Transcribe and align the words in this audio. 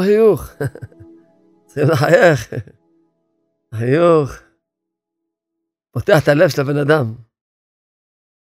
לו 0.00 0.06
חיוך. 0.06 0.42
צריכים 1.66 1.84
לחייך. 1.92 2.40
החיוך 3.72 4.30
פותח 5.92 6.18
את 6.22 6.28
הלב 6.28 6.48
של 6.48 6.60
הבן 6.62 6.78
אדם. 6.84 7.06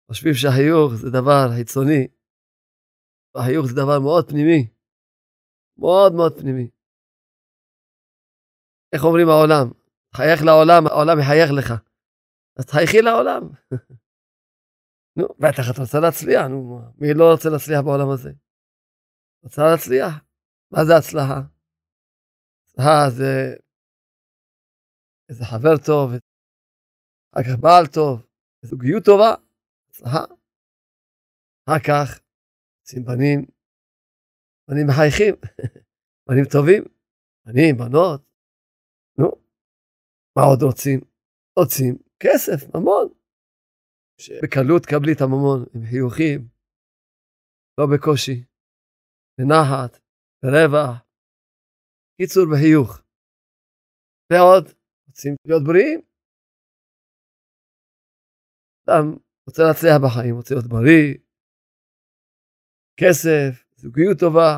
חושבים 0.09 0.35
שהחיוך 0.35 0.93
זה 0.95 1.11
דבר 1.11 1.49
חיצוני, 1.57 2.09
והחיוך 3.35 3.67
זה 3.67 3.75
דבר 3.75 4.01
מאוד 4.01 4.29
פנימי. 4.29 4.69
מאוד 5.79 6.13
מאוד 6.13 6.33
פנימי. 6.41 6.71
איך 8.93 9.05
אומרים 9.05 9.29
העולם? 9.29 9.67
חייך 10.17 10.41
לעולם, 10.43 10.87
העולם 10.87 11.19
יחייך 11.21 11.51
לך. 11.59 11.73
אז 12.57 12.67
תחייכי 12.67 13.03
לעולם. 13.03 13.43
נו, 15.17 15.25
בטח 15.39 15.71
את 15.71 15.79
רוצה 15.79 16.01
להצליח, 16.01 16.47
נו, 16.47 16.81
מי 16.99 17.15
לא 17.15 17.33
רוצה 17.33 17.49
להצליח 17.49 17.81
בעולם 17.85 18.11
הזה? 18.11 18.33
רוצה 19.45 19.63
להצליח? 19.71 20.32
מה 20.73 20.85
זה 20.87 20.93
הצלחה? 20.99 21.41
הצלחה 22.65 23.11
זה 23.17 23.57
איזה 25.29 25.45
חבר 25.45 25.77
טוב, 25.87 26.11
אחר 27.33 27.43
כך 27.43 27.57
בעל 27.61 27.87
טוב, 27.95 28.27
זוגיות 28.63 29.05
טובה, 29.05 29.35
הצלחה. 29.91 30.25
אחר 31.65 31.79
כך, 31.87 32.09
רוצים 32.81 33.05
בנים, 33.05 33.41
בנים 34.69 34.87
מחייכים, 34.87 35.35
בנים 36.27 36.45
טובים, 36.53 36.83
בנים, 37.47 37.77
בנות, 37.77 38.21
נו, 39.19 39.29
מה 40.37 40.43
עוד 40.43 40.63
רוצים? 40.63 41.01
רוצים 41.59 41.95
כסף, 42.23 42.75
ממון. 42.75 43.09
שבקלות 44.21 44.87
קבלי 44.87 45.13
את 45.13 45.21
הממון 45.21 45.65
עם 45.75 45.83
חיוכים, 45.91 46.49
לא 47.79 47.87
בקושי, 47.93 48.45
בנחת, 49.39 50.02
ברווח. 50.45 50.95
קיצור, 52.17 52.45
בחיוך. 52.53 52.91
ועוד, 54.33 54.65
רוצים 55.07 55.33
להיות 55.47 55.63
בריאים? 55.67 56.01
אדם 58.85 59.05
רוצה 59.47 59.63
להצליח 59.69 59.97
בחיים, 60.05 60.35
רוצה 60.37 60.55
להיות 60.55 60.69
בריא, 60.75 61.09
כסף, 63.01 63.53
זוגיות 63.77 64.19
טובה, 64.21 64.53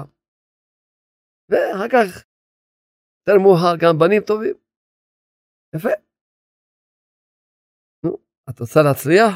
ואחר 1.48 1.88
כך, 1.92 2.10
יותר 3.20 3.36
מאוחר, 3.42 3.74
גם 3.82 3.94
בנים 4.00 4.22
טובים. 4.26 4.56
יפה. 5.76 5.94
נו, 8.04 8.10
את 8.50 8.60
רוצה 8.60 8.80
להצליח? 8.86 9.32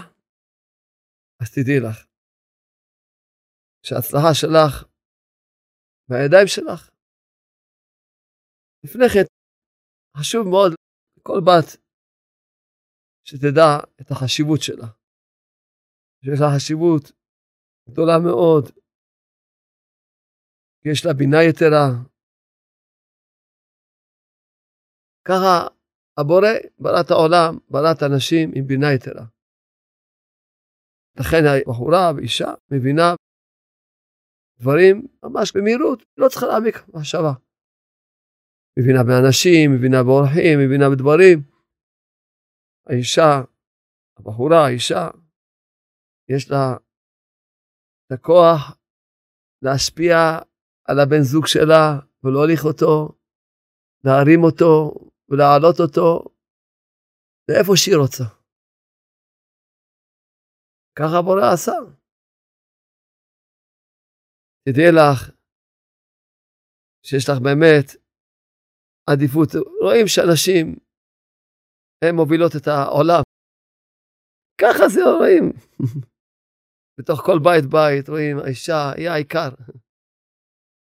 אז 1.40 1.48
תדעי 1.54 1.80
לך, 1.86 1.96
שההצלחה 3.86 4.30
שלך 4.40 4.97
בידיים 6.08 6.46
שלך. 6.46 6.90
לפני 8.84 9.08
כן, 9.14 9.26
חשוב 10.16 10.42
מאוד 10.50 10.72
כל 11.22 11.40
בת 11.46 11.68
שתדע 13.24 13.70
את 14.00 14.10
החשיבות 14.10 14.60
שלה. 14.62 14.88
שיש 16.24 16.40
לה 16.40 16.48
חשיבות 16.56 17.04
גדולה 17.90 18.16
מאוד, 18.26 18.64
יש 20.84 21.06
לה 21.06 21.12
בינה 21.18 21.40
יתרה. 21.48 21.86
ככה 25.28 25.54
הבורא 26.20 26.52
ברא 26.78 27.00
את 27.04 27.10
העולם, 27.10 27.52
ברא 27.70 27.92
את 27.96 28.02
האנשים 28.02 28.50
עם 28.56 28.64
בינה 28.66 28.86
יתרה. 28.96 29.24
לכן 31.20 31.42
הבחורה 31.46 32.12
ואישה 32.16 32.50
מבינה 32.72 33.08
דברים 34.60 35.06
ממש 35.22 35.52
במהירות, 35.56 36.04
לא 36.16 36.28
צריכה 36.28 36.46
להעמיק 36.46 36.76
מחשבה. 36.94 37.32
מבינה 38.78 39.02
באנשים, 39.04 39.72
מבינה 39.72 40.02
באורחים, 40.02 40.58
מבינה 40.58 40.84
בדברים. 40.92 41.38
האישה, 42.86 43.42
הבחורה, 44.18 44.66
האישה, 44.66 45.08
יש 46.28 46.50
לה 46.50 46.76
את 48.06 48.12
הכוח 48.12 48.78
להשפיע 49.62 50.16
על 50.84 51.00
הבן 51.00 51.22
זוג 51.22 51.46
שלה 51.46 52.00
ולהוליך 52.24 52.64
אותו, 52.64 53.08
להרים 54.04 54.42
אותו 54.42 54.94
ולהעלות 55.28 55.80
אותו 55.80 56.24
לאיפה 57.48 57.72
שהיא 57.76 57.96
רוצה. 57.96 58.24
ככה 60.98 61.18
הבורא 61.18 61.52
עשה. 61.52 61.97
תדעי 64.64 64.92
לך 64.98 65.38
שיש 67.06 67.24
לך 67.28 67.36
באמת 67.44 67.86
עדיפות. 69.10 69.48
רואים 69.84 70.06
שאנשים, 70.06 70.76
הן 72.04 72.14
מובילות 72.14 72.52
את 72.56 72.66
העולם. 72.66 73.22
ככה 74.60 74.84
זה 74.94 75.00
רואים. 75.18 75.44
בתוך 77.00 77.20
כל 77.26 77.38
בית 77.44 77.64
בית 77.70 78.08
רואים 78.08 78.36
האישה 78.38 78.92
היא 78.96 79.08
העיקר. 79.08 79.50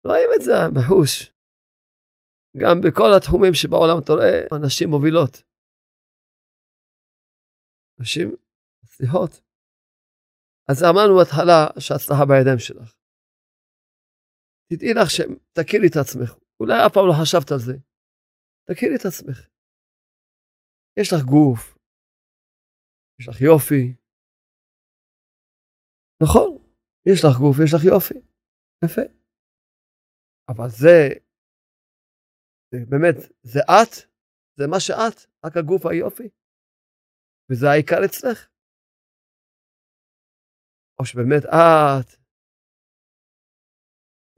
רואים 0.07 0.30
את 0.36 0.42
זה 0.45 0.54
בחוש. 0.75 1.36
גם 2.62 2.75
בכל 2.86 3.10
התחומים 3.18 3.54
שבעולם 3.54 3.98
אתה 4.04 4.13
רואה, 4.13 4.38
הנשים 4.51 4.89
מובילות. 4.89 5.34
נשים 8.00 8.36
מצליחות. 8.84 9.31
אז 10.69 10.84
אמרנו 10.84 11.13
בהתחלה 11.18 11.80
שההצלחה 11.80 12.25
בידיים 12.30 12.60
שלך. 12.60 13.05
תדעי 14.69 14.94
לך 14.94 15.07
שתכירי 15.15 15.88
את 15.91 15.97
עצמך, 16.01 16.29
אולי 16.59 16.77
אף 16.85 16.91
פעם 16.94 17.07
לא 17.09 17.15
חשבת 17.21 17.51
על 17.51 17.59
זה. 17.67 17.75
תכירי 18.67 18.95
את 18.95 19.06
עצמך. 19.09 19.38
יש 21.00 21.07
לך 21.13 21.21
גוף, 21.33 21.77
יש 23.19 23.27
לך 23.29 23.41
יופי. 23.41 23.83
נכון, 26.23 26.51
יש 27.09 27.19
לך 27.25 27.33
גוף, 27.41 27.56
יש 27.63 27.71
לך 27.75 27.81
יופי. 27.94 28.19
יפה. 28.85 29.06
אבל 30.50 30.69
זה, 30.69 30.94
זה 32.71 32.77
באמת, 32.89 33.15
זה 33.44 33.59
את, 33.59 33.91
זה 34.57 34.65
מה 34.71 34.79
שאת, 34.79 35.17
רק 35.45 35.53
הגוף 35.57 35.85
והיופי. 35.85 36.29
וזה 37.51 37.65
העיקר 37.69 38.01
אצלך. 38.06 38.50
או 41.00 41.06
שבאמת 41.06 41.44
את, 41.45 42.25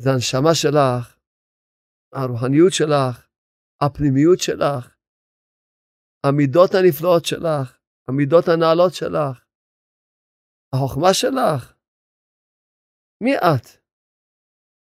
זה 0.02 0.10
הנשמה 0.14 0.54
שלך, 0.62 1.20
הרוחניות 2.14 2.74
שלך, 2.74 3.28
הפנימיות 3.82 4.40
שלך, 4.40 4.98
המידות 6.26 6.72
הנפלאות 6.78 7.26
שלך, 7.26 7.80
המידות 8.10 8.46
הנעלות 8.48 8.94
שלך, 8.94 9.46
החוכמה 10.74 11.14
שלך. 11.14 11.78
מי 13.24 13.36
את? 13.38 13.66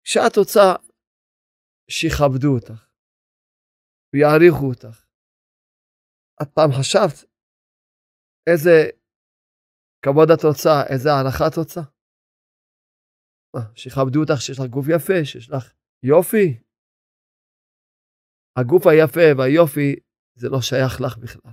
כשאת 0.04 0.36
רוצה 0.36 0.66
שיכבדו 1.90 2.54
אותך 2.54 2.88
ויעריכו 4.14 4.66
אותך. 4.68 5.06
את 6.42 6.48
פעם 6.54 6.70
חשבת 6.80 7.18
איזה 8.50 8.76
כבוד 10.02 10.28
את 10.34 10.44
רוצה, 10.44 10.74
איזה 10.92 11.08
הערכה 11.12 11.44
את 11.46 11.56
רוצה? 11.56 11.97
מה, 13.54 13.62
שיכבדו 13.76 14.20
אותך 14.20 14.40
שיש 14.42 14.58
לך 14.58 14.66
גוף 14.74 14.86
יפה, 14.94 15.18
שיש 15.24 15.50
לך 15.50 15.64
יופי, 16.02 16.48
הגוף 18.58 18.82
היפה 18.86 19.26
והיופי 19.38 19.90
זה 20.40 20.46
לא 20.52 20.58
שייך 20.68 20.92
לך 21.04 21.14
בכלל. 21.22 21.52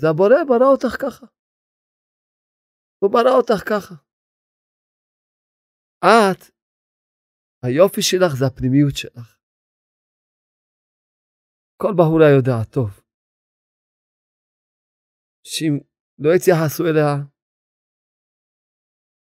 זה 0.00 0.06
הבורא 0.10 0.44
ברא 0.48 0.68
אותך 0.74 0.94
ככה. 1.02 1.26
הוא 3.00 3.10
ברא 3.12 3.34
אותך 3.38 3.60
ככה. 3.70 3.94
את, 6.04 6.40
היופי 7.64 8.02
שלך 8.02 8.32
זה 8.38 8.44
הפנימיות 8.46 8.96
שלך. 8.96 9.28
כל 11.82 11.92
בחורה 11.98 12.28
יודעת 12.36 12.68
טוב. 12.74 12.90
שאם 15.46 15.74
לא 16.18 16.30
יתייחסו 16.36 16.82
אליה, 16.90 17.12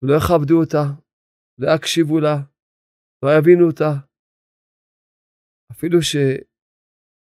לא 0.02 0.14
יכבדו 0.18 0.54
אותה, 0.60 1.07
יקשיבו 1.66 2.20
לה, 2.20 2.36
לא 3.22 3.28
יבינו 3.38 3.66
אותה, 3.70 3.90
אפילו 5.72 6.02
ש... 6.02 6.16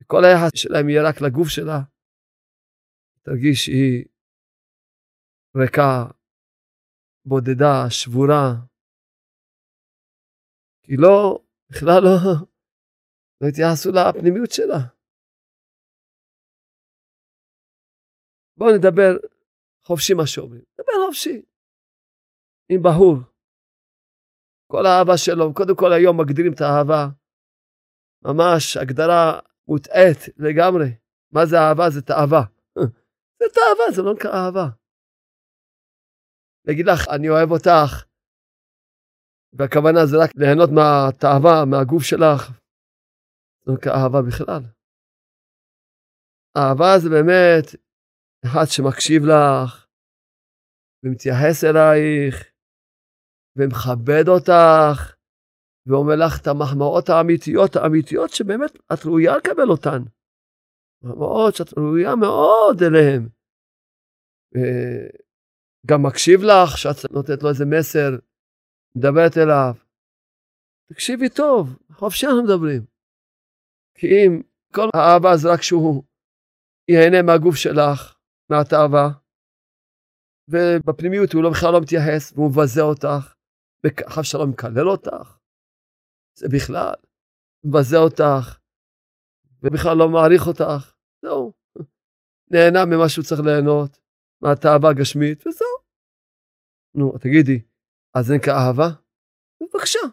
כל 0.07 0.23
היחס 0.25 0.53
שלהם 0.55 0.89
יהיה 0.89 1.03
רק 1.09 1.17
לגוף 1.25 1.49
שלה, 1.49 1.79
תרגיש 3.23 3.59
שהיא 3.65 4.05
ריקה, 5.57 6.11
בודדה, 7.25 7.91
שבורה. 7.91 8.45
כי 10.83 10.93
לא, 10.97 11.45
בכלל 11.71 12.01
לא, 12.07 12.17
לא 13.41 13.47
התייחסו 13.49 13.89
לפנימיות 13.97 14.51
שלה. 14.51 14.81
בואו 18.57 18.71
נדבר 18.77 19.13
חופשי 19.87 20.15
מה 20.15 20.27
שאומרים. 20.27 20.65
נדבר 20.73 20.93
חופשי. 21.07 21.43
עם 22.69 22.81
בחור. 22.85 23.32
כל 24.73 24.87
האהבה 24.87 25.17
שלו, 25.17 25.55
קודם 25.55 25.77
כל 25.77 25.93
היום 25.93 26.21
מגדירים 26.21 26.53
את 26.53 26.61
האהבה 26.61 27.03
ממש 28.25 28.77
הגדרה 28.77 29.41
מוטעית 29.69 30.19
לגמרי. 30.37 30.89
מה 31.33 31.47
זה 31.47 31.57
אהבה? 31.59 31.91
זה 31.91 32.03
תאווה. 32.03 32.43
זה 33.41 33.47
תאווה, 33.57 33.87
זה 33.95 34.03
לא 34.03 34.15
נקרא 34.15 34.31
אהבה. 34.31 34.67
להגיד 36.67 36.87
לך, 36.87 37.01
אני 37.15 37.29
אוהב 37.29 37.51
אותך, 37.51 37.91
והכוונה 39.53 40.07
זה 40.11 40.17
רק 40.23 40.31
ליהנות 40.37 40.71
מהתאווה, 40.79 41.65
מהגוף 41.71 42.03
שלך, 42.03 42.41
זה 43.61 43.67
לא 43.67 43.75
נקרא 43.75 43.93
אהבה 43.93 44.21
בכלל. 44.29 44.63
אהבה 46.57 46.93
זה 47.03 47.09
באמת 47.11 47.67
אחד 48.45 48.67
שמקשיב 48.75 49.23
לך, 49.33 49.87
ומתייחס 51.03 51.65
אלייך, 51.65 52.52
ומכבד 53.57 54.29
אותך, 54.29 55.15
ואומר 55.87 56.17
לך 56.17 56.41
את 56.41 56.47
המחמאות 56.47 57.09
האמיתיות, 57.09 57.77
האמיתיות 57.77 58.31
שבאמת 58.31 58.73
את 58.93 59.07
ראויה 59.07 59.37
לקבל 59.37 59.69
אותן. 59.71 60.03
מחמאות 61.03 61.55
שאת 61.55 61.79
ראויה 61.79 62.17
מאוד 62.17 62.83
אליהן. 62.83 63.29
גם 65.87 66.03
מקשיב 66.03 66.41
לך, 66.43 66.79
שאת 66.79 67.13
נותנת 67.13 67.43
לו 67.43 67.49
איזה 67.49 67.65
מסר, 67.65 68.11
מדברת 68.97 69.37
אליו. 69.37 69.75
תקשיבי 70.93 71.29
טוב, 71.29 71.79
חופשי 71.93 72.27
אנחנו 72.27 72.43
מדברים. 72.45 72.83
כי 73.95 74.07
אם 74.07 74.43
כל 74.75 74.89
האהבה 74.95 75.37
זה 75.37 75.49
רק 75.53 75.63
שהוא 75.63 76.03
ייהנה 76.89 77.23
מהגוף 77.23 77.57
שלך, 77.57 78.17
מהתאווה, 78.51 79.09
ובפנימיות 80.49 81.33
הוא 81.33 81.43
לא, 81.43 81.51
בכלל 81.51 81.73
לא 81.73 81.81
מתייחס, 81.81 82.33
והוא 82.33 82.51
מבזה 82.51 82.81
אותך, 82.81 83.35
וחס 83.87 84.25
שלום 84.33 84.51
מקלל 84.51 84.89
אותך, 84.89 85.39
זה 86.39 86.47
בכלל, 86.55 86.95
מבזה 87.65 87.97
אותך, 87.97 88.59
ובכלל 89.63 89.97
לא 89.99 90.09
מעריך 90.09 90.43
אותך, 90.47 90.97
זהו. 91.23 91.53
נהנה 92.53 92.83
ממה 92.87 93.09
שהוא 93.09 93.25
צריך 93.25 93.41
ליהנות, 93.47 93.93
מהתאווה 94.43 94.91
הגשמית, 94.91 95.39
וזהו. 95.47 95.77
נו, 96.95 97.19
תגידי, 97.19 97.59
אז 98.17 98.27
זה 98.27 98.35
נקרא 98.39 98.55
אהבה? 98.55 98.89
בבקשה, 99.61 100.05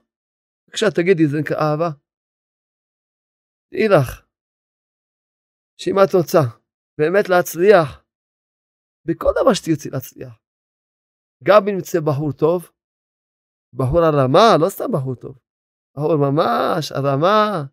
בבקשה, 0.63 0.86
תגידי, 0.95 1.24
זה 1.31 1.38
נקרא 1.42 1.57
אהבה? 1.57 1.89
תדעי 3.69 3.88
לך, 3.95 4.10
שאם 5.81 5.95
את 6.04 6.13
רוצה 6.18 6.44
באמת 6.98 7.25
להצליח, 7.30 8.06
בכל 9.07 9.31
דבר 9.42 9.54
שתרצי 9.54 9.89
להצליח, 9.89 10.33
גם 11.44 11.62
אם 11.68 11.77
יצא 11.80 12.00
בחור 12.00 12.31
טוב, 12.31 12.79
בחור 13.74 14.00
הרמה, 14.00 14.57
לא 14.62 14.69
סתם 14.69 14.92
בחור 14.94 15.16
טוב, 15.16 15.39
בחור 15.94 16.16
ממש 16.18 16.92
הרמה, 16.92 17.63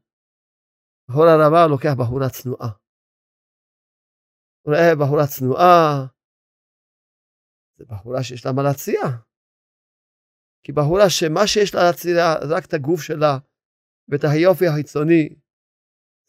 בחור 1.09 1.25
הרמה 1.25 1.67
לוקח 1.71 1.93
בחורה 1.99 2.29
צנועה. 2.31 2.71
הוא 4.63 4.75
רואה 4.75 4.95
בחורה 5.01 5.27
צנועה, 5.27 6.07
זה 7.77 7.85
בחורה 7.91 8.23
שיש 8.23 8.47
לה 8.47 8.53
מה 8.53 8.63
להציע. 8.63 9.01
כי 10.63 10.73
בחורה 10.73 11.07
שמה 11.19 11.47
שיש 11.47 11.75
לה 11.75 11.81
להציע 11.87 12.15
זה 12.49 12.55
רק 12.57 12.65
את 12.67 12.75
הגוף 12.75 13.01
שלה 13.03 13.35
ואת 14.09 14.25
היופי 14.33 14.67
החיצוני, 14.67 15.25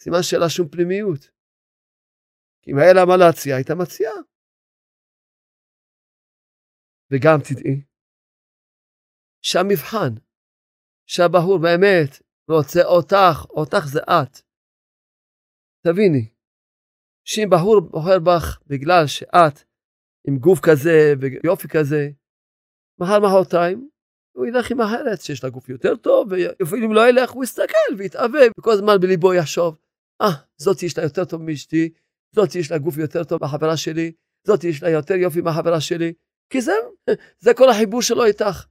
סימן 0.02 0.24
שאין 0.24 0.42
לה 0.42 0.50
שום 0.50 0.68
פנימיות. 0.69 1.24
כי 2.62 2.72
אם 2.72 2.78
היה 2.78 2.94
לה 2.94 3.06
מה 3.10 3.18
להציע, 3.18 3.56
הייתה 3.56 3.74
מציעה. 3.75 4.18
וגם 7.12 7.38
תדעי 7.47 7.76
שהמבחן, 9.42 10.14
שהבחור 11.10 11.58
באמת 11.58 12.22
רוצה 12.50 12.86
אותך, 12.86 13.46
אותך 13.50 13.86
זה 13.88 14.00
את. 14.00 14.42
תביני, 15.88 16.30
שאם 17.28 17.50
בחור 17.52 17.80
בוחר 17.80 18.20
בך 18.20 18.60
בגלל 18.68 19.08
שאת 19.08 19.64
עם 20.28 20.38
גוף 20.38 20.60
כזה 20.60 21.14
ויופי 21.20 21.68
כזה, 21.68 22.10
מחר 23.00 23.20
מחרתיים 23.20 23.90
הוא 24.38 24.46
ילך 24.46 24.72
עם 24.72 24.82
אחרת 24.82 25.22
שיש 25.22 25.44
לה 25.44 25.50
גוף 25.50 25.70
יותר 25.70 25.96
טוב, 25.96 26.28
ואפילו 26.32 26.86
אם 26.86 26.94
לא 26.94 27.10
ילך 27.10 27.32
הוא 27.32 27.44
יסתכל 27.44 27.94
ויתאווה, 27.98 28.40
וכל 28.60 28.72
הזמן 28.72 29.00
בליבו 29.02 29.34
יחשוב, 29.34 29.78
אה, 30.22 30.28
ah, 30.28 30.32
זאת 30.58 30.84
יש 30.84 30.98
לה 30.98 31.04
יותר 31.04 31.26
טוב 31.26 31.42
מאשתי, 31.42 31.94
זאת 32.36 32.56
יש 32.56 32.72
לה 32.72 32.78
גוף 32.78 32.98
יותר 32.98 33.24
טוב 33.24 33.40
מהחברה 33.42 33.78
שלי, 33.78 34.12
זאת 34.48 34.64
יש 34.64 34.84
לה 34.84 34.90
יותר 34.90 35.16
יופי 35.16 35.42
מהחברה 35.42 35.82
שלי, 35.82 36.14
כי 36.50 36.62
זה, 36.62 36.72
זה 37.44 37.54
כל 37.54 37.70
החיבור 37.70 38.02
שלו 38.02 38.26
איתך, 38.26 38.66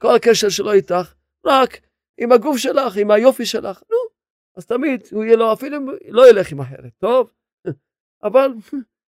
כל 0.00 0.14
הקשר 0.16 0.48
שלו 0.48 0.72
איתך, 0.72 1.14
רק 1.46 1.80
עם 2.18 2.32
הגוף 2.32 2.56
שלך, 2.56 2.96
עם 2.96 3.10
היופי 3.10 3.46
שלך, 3.46 3.82
נו, 3.90 3.96
אז 4.56 4.66
תמיד 4.66 5.00
הוא 5.12 5.24
יהיה 5.24 5.36
לו, 5.36 5.52
אפילו 5.52 5.76
אם 5.76 5.86
לא 6.08 6.30
ילך 6.30 6.52
עם 6.52 6.60
אחרת, 6.60 6.92
טוב? 6.98 7.32
אבל 8.22 8.48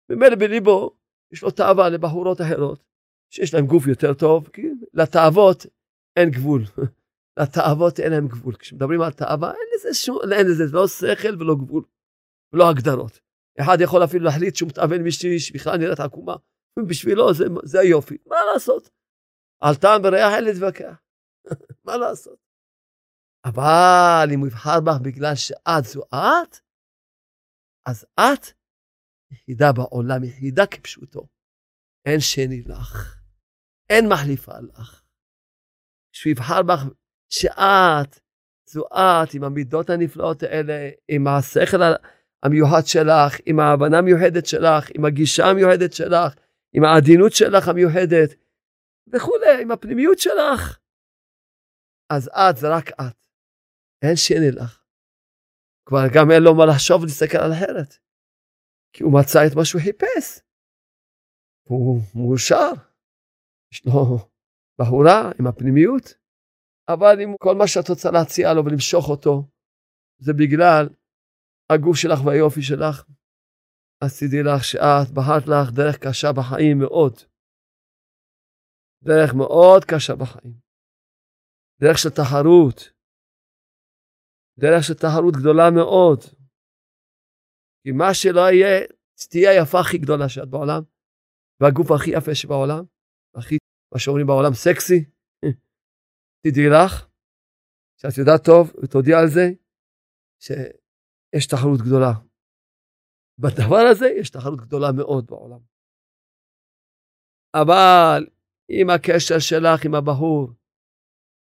ממילא 0.08 0.36
בליבו 0.36 0.96
יש 1.32 1.42
לו 1.42 1.50
תאווה 1.50 1.88
לבחורות 1.88 2.40
אחרות, 2.40 2.84
שיש 3.30 3.54
להם 3.54 3.66
גוף 3.66 3.86
יותר 3.86 4.14
טוב, 4.14 4.48
כי 4.52 4.62
לתאוות 4.94 5.66
אין 6.16 6.30
גבול. 6.30 6.62
לתאוות 7.38 8.00
אין 8.00 8.12
להם 8.12 8.28
גבול. 8.28 8.54
כשמדברים 8.56 9.00
על 9.00 9.12
תאווה, 9.12 9.50
אין 9.50 9.68
לזה 9.74 9.94
שום, 9.94 10.18
אין 10.32 10.46
לזה 10.46 10.64
לא 10.72 10.88
שכל 10.88 11.36
ולא 11.38 11.54
גבול, 11.54 11.84
ולא 12.52 12.68
הגדרות. 12.70 13.20
אחד 13.60 13.80
יכול 13.80 14.04
אפילו 14.04 14.24
להחליט 14.24 14.56
שהוא 14.56 14.68
מתאבן 14.68 15.02
מישהי 15.02 15.38
שבכלל 15.38 15.76
נראית 15.76 16.00
עקומה. 16.00 16.36
בשבילו 16.88 17.34
זה, 17.34 17.44
זה 17.64 17.80
היופי, 17.80 18.16
מה 18.26 18.36
לעשות? 18.52 18.90
על 19.66 19.74
טעם 19.74 20.00
וריח 20.04 20.32
אין 20.36 20.44
להתווכח, 20.44 21.02
מה 21.86 21.96
לעשות? 21.96 22.38
אבל 23.44 24.28
אם 24.34 24.40
הוא 24.40 24.46
יבחר 24.46 24.80
בך 24.80 24.98
בגלל 25.02 25.34
שאת 25.34 25.84
זו 25.84 26.02
את, 26.14 26.58
אז 27.86 28.06
את 28.20 28.46
יחידה 29.30 29.72
בעולם, 29.72 30.24
יחידה 30.24 30.66
כפשוטו. 30.66 31.26
אין 32.06 32.20
שני 32.20 32.62
לך, 32.62 33.20
אין 33.90 34.08
מחליפה 34.08 34.52
לך. 34.58 35.02
שהוא 36.12 36.30
יבחר 36.30 36.62
בך 36.62 36.80
שאת, 37.32 38.20
זו 38.70 38.84
את, 38.92 39.34
עם 39.34 39.44
המידות 39.44 39.90
הנפלאות 39.90 40.42
האלה, 40.42 40.90
עם 41.08 41.26
השכל 41.26 41.82
המיוחד 42.42 42.86
שלך, 42.86 43.36
עם 43.46 43.60
ההבנה 43.60 43.98
המיוחדת 43.98 44.46
שלך, 44.46 44.90
עם 44.94 45.04
הגישה 45.04 45.44
המיוחדת 45.46 45.92
שלך, 45.92 46.34
עם 46.72 46.84
העדינות 46.84 47.32
שלך 47.32 47.68
המיוחדת, 47.68 48.34
וכולי, 49.16 49.62
עם 49.62 49.70
הפנימיות 49.70 50.18
שלך. 50.18 50.78
אז 52.10 52.28
את 52.28 52.56
זה 52.56 52.66
רק 52.76 52.90
את. 52.90 53.26
אין 54.02 54.16
שני 54.16 54.50
לך. 54.50 54.84
כבר 55.86 56.04
גם 56.14 56.30
אין 56.30 56.42
לו 56.42 56.54
מה 56.54 56.64
לחשוב 56.66 57.02
ולהסתכל 57.02 57.38
על 57.38 57.52
אחרת. 57.52 57.98
כי 58.92 59.02
הוא 59.02 59.12
מצא 59.20 59.38
את 59.46 59.56
מה 59.56 59.64
שהוא 59.64 59.80
חיפש. 59.80 60.40
הוא 61.68 62.00
מאושר. 62.14 62.72
יש 63.72 63.86
לו 63.86 64.18
בחורה 64.80 65.30
עם 65.40 65.46
הפנימיות. 65.46 66.14
אבל 66.88 67.20
אם 67.24 67.36
כל 67.38 67.54
מה 67.54 67.66
שאת 67.66 67.88
רוצה 67.88 68.10
להציע 68.10 68.54
לו 68.54 68.64
ולמשוך 68.64 69.08
אותו, 69.08 69.48
זה 70.18 70.32
בגלל 70.32 70.88
הגוף 71.72 71.96
שלך 71.96 72.18
והיופי 72.24 72.62
שלך, 72.62 73.04
אז 74.04 74.20
תדעי 74.20 74.42
לך 74.42 74.64
שאת 74.64 75.10
בחרת 75.14 75.46
לך 75.46 75.72
דרך 75.74 75.96
קשה 75.98 76.32
בחיים 76.32 76.78
מאוד. 76.78 77.14
דרך 79.04 79.34
מאוד 79.34 79.84
קשה 79.84 80.14
בחיים. 80.14 80.54
דרך 81.80 81.98
של 81.98 82.10
תחרות. 82.10 82.78
דרך 84.58 84.84
של 84.84 84.94
תחרות 84.94 85.34
גדולה 85.40 85.70
מאוד. 85.70 86.20
כי 87.82 87.90
מה 87.92 88.14
שלא 88.14 88.40
יהיה, 88.40 88.86
תהיה 89.30 89.50
היפה 89.50 89.80
הכי 89.80 89.98
גדולה 89.98 90.28
שאת 90.28 90.48
בעולם, 90.50 90.82
והגוף 91.60 91.90
הכי 91.90 92.10
יפה 92.10 92.34
שבעולם, 92.34 92.84
הכי, 93.34 93.56
מה 93.92 93.98
שאומרים 94.00 94.26
בעולם, 94.26 94.52
סקסי. 94.54 95.00
תדעי 96.42 96.68
לך, 96.74 96.92
שאת 98.00 98.18
יודעת 98.18 98.44
טוב, 98.44 98.64
ותודיע 98.82 99.16
על 99.20 99.28
זה, 99.36 99.46
שיש 100.44 101.46
תחרות 101.46 101.80
גדולה. 101.86 102.12
בדבר 103.38 103.84
הזה 103.90 104.06
יש 104.20 104.30
תחרות 104.30 104.60
גדולה 104.60 104.88
מאוד 104.96 105.26
בעולם. 105.26 105.60
אבל 107.54 108.33
אם 108.70 108.90
הקשר 108.90 109.38
שלך 109.38 109.84
עם 109.86 109.94
הבחור, 109.94 110.50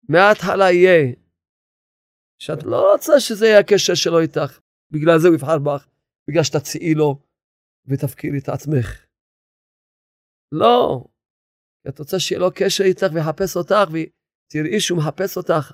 מההתחלה 0.09 0.71
יהיה. 0.71 1.15
שאת 2.39 2.63
לא 2.63 2.91
רוצה 2.91 3.19
שזה 3.19 3.45
יהיה 3.45 3.59
הקשר 3.59 3.95
שלו 3.95 4.19
איתך, 4.19 4.59
בגלל 4.91 5.19
זה 5.21 5.27
הוא 5.27 5.35
יבחר 5.35 5.59
בך, 5.65 5.87
בגלל 6.27 6.43
שתציעי 6.43 6.93
לו 6.93 7.19
ותפקירי 7.85 8.39
את 8.43 8.49
עצמך. 8.49 9.05
לא, 10.51 11.05
את 11.87 11.99
רוצה 11.99 12.19
שיהיה 12.19 12.41
לו 12.41 12.49
קשר 12.55 12.83
איתך 12.83 13.07
ויחפש 13.13 13.55
אותך 13.57 13.87
ותראי 13.91 14.79
שהוא 14.79 14.99
מחפש 14.99 15.37
אותך, 15.37 15.65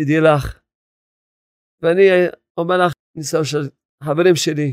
תדעי 0.00 0.20
לך. 0.20 0.60
ואני 1.82 2.06
אומר 2.58 2.76
לך, 2.86 2.92
ניסיון 3.16 3.44
של 3.44 3.70
חברים 4.04 4.36
שלי, 4.36 4.70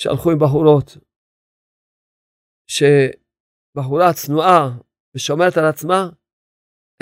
שהלכו 0.00 0.30
עם 0.30 0.38
בחורות, 0.38 0.88
שבחורה 3.74 4.12
צנועה 4.14 4.60
ושומרת 5.16 5.56
על 5.56 5.64
עצמה, 5.72 6.00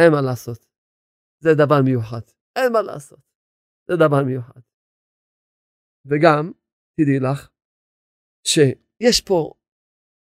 אין 0.00 0.12
מה 0.12 0.20
לעשות. 0.20 0.66
זה 1.38 1.50
דבר 1.54 1.80
מיוחד, 1.84 2.24
אין 2.56 2.72
מה 2.72 2.82
לעשות. 2.82 3.20
זה 3.88 3.94
דבר 3.96 4.22
מיוחד. 4.26 4.60
וגם, 6.06 6.52
תדעי 6.96 7.20
לך, 7.20 7.50
שיש 8.46 9.20
פה 9.28 9.54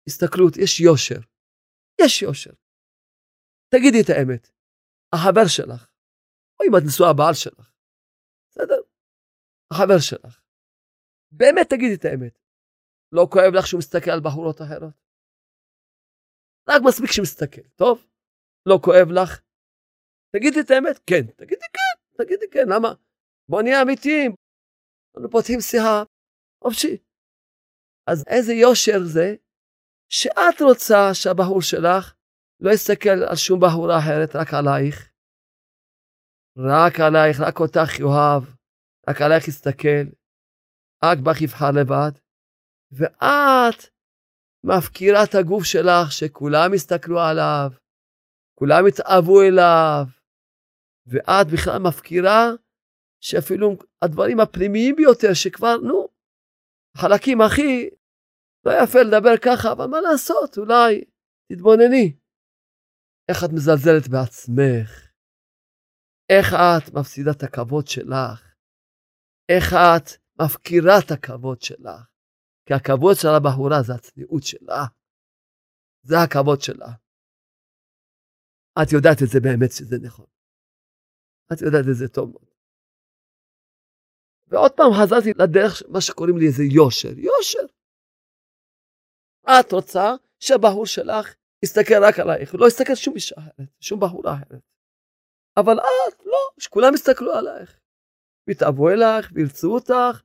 הסתכלות, 0.08 0.56
יש 0.56 0.80
יושר. 0.80 1.20
יש 2.00 2.22
יושר. 2.22 2.54
תגידי 3.74 4.00
את 4.04 4.10
האמת. 4.10 4.50
החבר 5.14 5.46
שלך, 5.56 5.90
או 6.60 6.64
אם 6.66 6.72
את 6.78 6.82
נשואה 6.86 7.10
הבעל 7.10 7.34
שלך, 7.34 7.72
בסדר? 8.50 8.80
החבר 9.72 9.98
שלך. 10.10 10.42
באמת 11.32 11.66
תגידי 11.70 11.94
את 11.94 12.04
האמת. 12.04 12.38
לא 13.12 13.26
כואב 13.32 13.52
לך 13.58 13.66
שהוא 13.66 13.78
מסתכל 13.78 14.10
על 14.10 14.20
בחורות 14.24 14.60
אחרות? 14.62 15.09
רק 16.68 16.82
מספיק 16.86 17.12
שמסתכל, 17.12 17.68
טוב? 17.76 18.06
לא 18.66 18.78
כואב 18.84 19.08
לך? 19.10 19.40
תגידי 20.36 20.60
את 20.60 20.70
האמת, 20.70 20.98
כן. 21.06 21.26
תגידי 21.36 21.66
כן, 21.72 22.24
תגידי 22.24 22.46
כן, 22.52 22.68
למה? 22.68 22.88
בוא 23.48 23.62
נהיה 23.62 23.82
אמיתיים. 23.82 24.34
אנחנו 25.16 25.30
פותחים 25.30 25.60
שיחה 25.60 26.02
חופשי. 26.64 26.96
אז 28.06 28.24
איזה 28.26 28.52
יושר 28.52 28.98
זה 29.04 29.34
שאת 30.12 30.60
רוצה 30.60 31.14
שהבחור 31.14 31.62
שלך 31.62 32.14
לא 32.60 32.70
יסתכל 32.70 33.18
על 33.30 33.36
שום 33.36 33.60
בחורה 33.60 33.98
אחרת, 33.98 34.36
רק 34.36 34.54
עלייך. 34.54 35.12
רק 36.56 36.94
עלייך, 37.00 37.36
רק 37.40 37.60
אותך 37.60 37.98
יאהב, 37.98 38.42
רק 39.08 39.20
עלייך 39.20 39.48
יסתכל, 39.48 40.06
רק 41.04 41.18
בך 41.18 41.40
יבחר 41.42 41.70
לבד. 41.80 42.12
ואת 42.92 43.80
מפקירה 44.64 45.24
את 45.24 45.34
הגוף 45.34 45.64
שלך 45.64 46.12
שכולם 46.12 46.74
יסתכלו 46.74 47.20
עליו, 47.20 47.70
כולם 48.58 48.86
יתאהבו 48.88 49.42
אליו, 49.42 50.04
ואת 51.06 51.46
בכלל 51.52 51.78
מפקירה 51.78 52.50
שאפילו 53.20 53.76
הדברים 54.02 54.40
הפנימיים 54.40 54.96
ביותר 54.96 55.34
שכבר, 55.34 55.76
נו, 55.76 56.08
חלקים 56.96 57.40
הכי, 57.40 57.90
לא 58.64 58.72
יפה 58.82 58.98
לדבר 59.02 59.36
ככה, 59.44 59.72
אבל 59.72 59.86
מה 59.86 60.00
לעשות, 60.00 60.58
אולי 60.58 61.04
תתבונני. 61.52 62.16
איך 63.28 63.44
את 63.44 63.50
מזלזלת 63.52 64.08
בעצמך, 64.08 65.10
איך 66.30 66.54
את 66.54 66.94
מפסידה 66.94 67.30
את 67.30 67.42
הכבוד 67.42 67.86
שלך, 67.86 68.54
איך 69.48 69.72
את 69.72 70.06
מפקירה 70.42 70.98
את 70.98 71.10
הכבוד 71.10 71.62
שלך. 71.62 72.09
כי 72.66 72.74
הכבוד 72.74 73.16
של 73.22 73.28
הבחורה 73.36 73.82
זה 73.82 73.92
הצניעות 73.94 74.42
שלה. 74.42 74.82
זה 76.02 76.14
הכבוד 76.24 76.60
שלה. 76.60 76.90
את 78.82 78.92
יודעת 78.92 79.22
את 79.22 79.28
זה 79.32 79.40
באמת 79.40 79.70
שזה 79.72 79.96
נכון. 80.02 80.26
את 81.52 81.62
יודעת 81.62 81.84
את 81.90 81.96
זה 81.96 82.08
טוב 82.08 82.30
מאוד. 82.30 82.50
ועוד 84.46 84.72
פעם 84.76 84.92
חזרתי 84.98 85.30
לדרך, 85.38 85.82
מה 85.88 86.00
שקוראים 86.00 86.36
לי 86.38 86.46
איזה 86.46 86.62
יושר. 86.62 87.18
יושר. 87.18 87.66
את 89.44 89.72
רוצה 89.72 90.06
שהבחור 90.38 90.86
שלך 90.86 91.34
יסתכל 91.64 92.04
רק 92.04 92.18
עלייך, 92.18 92.54
לא 92.54 92.66
יסתכל 92.66 92.94
שום 92.94 93.14
אישה 93.14 93.36
אחרת, 93.38 93.68
שום 93.80 94.00
בחורה 94.00 94.34
אחרת. 94.34 94.62
אבל 95.56 95.78
את, 95.78 96.26
לא, 96.26 96.38
שכולם 96.58 96.94
יסתכלו 96.94 97.32
עלייך. 97.32 97.80
ויתאהבו 98.48 98.90
אלייך, 98.90 99.32
וירצו 99.34 99.74
אותך. 99.74 100.22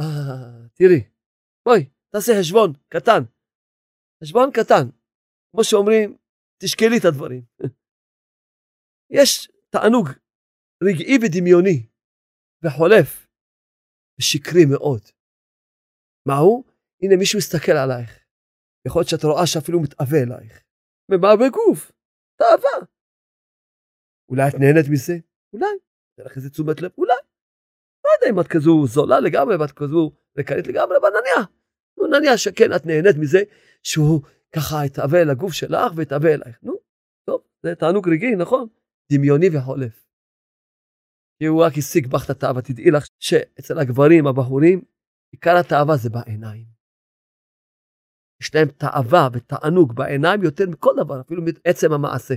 אה, 0.00 0.66
תראי, 0.74 1.11
בואי, 1.68 1.88
תעשי 2.12 2.32
חשבון 2.40 2.72
קטן. 2.88 3.22
חשבון 4.22 4.50
קטן. 4.54 4.84
כמו 5.50 5.64
שאומרים, 5.64 6.16
תשקלי 6.62 6.98
את 7.00 7.04
הדברים. 7.04 7.42
יש 9.18 9.50
תענוג 9.70 10.06
רגעי 10.84 11.16
ודמיוני 11.22 11.86
וחולף 12.64 13.26
ושקרי 14.18 14.64
מאוד. 14.72 15.02
מהו? 16.28 16.64
הנה 17.02 17.16
מישהו 17.18 17.38
מסתכל 17.38 17.72
עלייך. 17.72 18.24
יכול 18.86 19.00
להיות 19.00 19.10
שאת 19.10 19.24
רואה 19.24 19.46
שאפילו 19.46 19.82
מתאווה 19.82 20.18
אלייך. 20.22 20.64
ומה 21.10 21.36
בגוף? 21.40 21.92
תאווה. 22.38 22.76
אולי 24.28 24.42
את 24.48 24.54
נהנית 24.60 24.86
מזה? 24.92 25.16
אולי. 25.52 25.74
תהיה 26.14 26.26
לך 26.26 26.36
איזה 26.36 26.50
תשומת 26.50 26.80
לב? 26.82 26.90
אולי. 26.98 27.20
לא 28.04 28.10
יודע 28.14 28.26
אם 28.30 28.40
את 28.40 28.48
כזו 28.54 28.86
זולה 28.86 29.20
לגמרי 29.20 29.56
ואת 29.56 29.72
כזו 29.72 30.10
רקנית 30.38 30.66
לגמרי, 30.66 30.96
אבל 31.00 31.08
נניח. 31.08 31.48
נו, 31.96 32.06
נניח 32.06 32.36
שכן, 32.36 32.76
את 32.76 32.86
נהנית 32.86 33.16
מזה 33.20 33.42
שהוא 33.82 34.22
ככה 34.56 34.76
יתאווה 34.86 35.22
אל 35.22 35.30
הגוף 35.30 35.52
שלך 35.52 35.92
ויתאווה 35.96 36.34
אלייך. 36.34 36.58
נו, 36.62 36.72
טוב, 37.26 37.42
זה 37.62 37.74
תענוג 37.74 38.08
רגעי, 38.08 38.36
נכון? 38.36 38.68
דמיוני 39.12 39.46
וחולף. 39.56 40.06
כי 41.38 41.46
הוא 41.46 41.64
רק 41.64 41.72
השיג 41.78 42.06
בך 42.06 42.24
את 42.24 42.30
התאווה. 42.30 42.62
תדעי 42.62 42.90
לך 42.90 43.06
שאצל 43.18 43.78
הגברים, 43.78 44.26
הבחורים, 44.26 44.82
עיקר 45.32 45.56
התאווה 45.60 45.96
זה 45.96 46.10
בעיניים. 46.10 46.66
יש 48.42 48.54
להם 48.54 48.68
תאווה 48.68 49.28
ותענוג 49.32 49.92
בעיניים 49.94 50.42
יותר 50.42 50.64
מכל 50.70 50.94
דבר, 51.04 51.20
אפילו 51.20 51.42
מעצם 51.42 51.92
המעשה. 51.92 52.34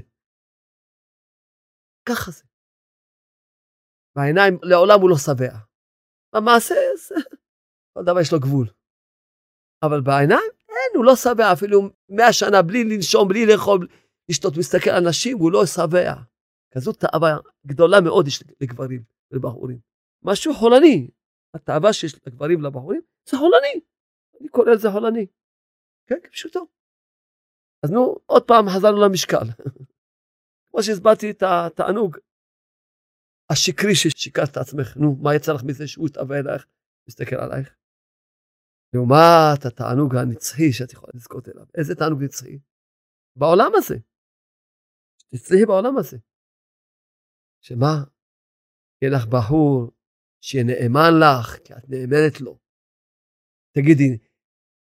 ככה 2.09 2.31
זה. 2.31 2.43
בעיניים 4.15 4.57
לעולם 4.63 5.01
הוא 5.01 5.09
לא 5.09 5.15
שבע. 5.25 5.57
במעשה, 6.35 6.75
כל 7.97 8.03
דבר 8.03 8.19
יש 8.19 8.33
לו 8.33 8.39
גבול. 8.39 8.67
אבל 9.83 10.01
בעיניים, 10.01 10.51
אין, 10.69 10.91
הוא 10.95 11.05
לא 11.05 11.15
שבע 11.15 11.53
אפילו 11.53 11.89
מאה 12.09 12.33
שנה 12.33 12.61
בלי 12.61 12.83
לנשום, 12.83 13.27
בלי 13.27 13.45
לאכול, 13.45 13.87
לשתות, 14.29 14.53
מסתכל 14.57 14.89
על 14.89 15.09
נשים, 15.09 15.37
הוא 15.37 15.51
לא 15.51 15.65
שבע. 15.65 16.13
כזו 16.71 16.91
תאווה 16.93 17.37
גדולה 17.65 18.01
מאוד 18.01 18.27
יש 18.27 18.43
לגברים 18.61 19.03
ולבחורים. 19.31 19.79
משהו 20.23 20.53
חולני. 20.53 21.07
התאווה 21.53 21.93
שיש 21.93 22.27
לגברים 22.27 22.59
ולבחורים 22.59 23.01
זה 23.29 23.37
חולני. 23.37 23.81
אני 24.41 24.49
קורא 24.49 24.71
לזה 24.71 24.91
חולני. 24.91 25.25
כן, 26.07 26.15
כפשוטו. 26.23 26.67
אז 27.83 27.91
נו, 27.91 28.15
עוד 28.25 28.43
פעם 28.47 28.65
חזרנו 28.69 29.01
למשקל. 29.01 29.45
כמו 30.69 30.83
שהסברתי 30.83 31.31
את 31.31 31.43
התענוג 31.43 32.17
השקרי 33.49 33.95
ששיקרת 33.95 34.49
את 34.51 34.57
עצמך, 34.57 34.97
נו, 34.97 35.15
מה 35.21 35.35
יצא 35.35 35.53
לך 35.53 35.63
מזה 35.63 35.87
שהוא 35.87 36.07
התאווה 36.07 36.39
אלייך, 36.39 36.65
מסתכל 37.09 37.35
עלייך? 37.35 37.75
לעומת 38.95 39.65
התענוג 39.65 40.15
הנצחי 40.15 40.73
שאת 40.73 40.93
יכולה 40.93 41.11
לזכות 41.15 41.49
אליו. 41.49 41.65
איזה 41.77 41.95
תענוג 41.95 42.23
נצחי? 42.23 42.59
בעולם 43.35 43.71
הזה. 43.75 43.95
תצליחי 45.31 45.65
בעולם 45.65 45.97
הזה. 45.97 46.17
שמה? 47.61 48.03
יהיה 49.01 49.13
לך 49.15 49.25
בחור 49.25 49.91
שיהיה 50.41 50.63
נאמן 50.63 51.13
לך, 51.23 51.57
כי 51.63 51.73
את 51.73 51.89
נאמנת 51.89 52.41
לו. 52.41 52.59
תגידי, 53.71 54.17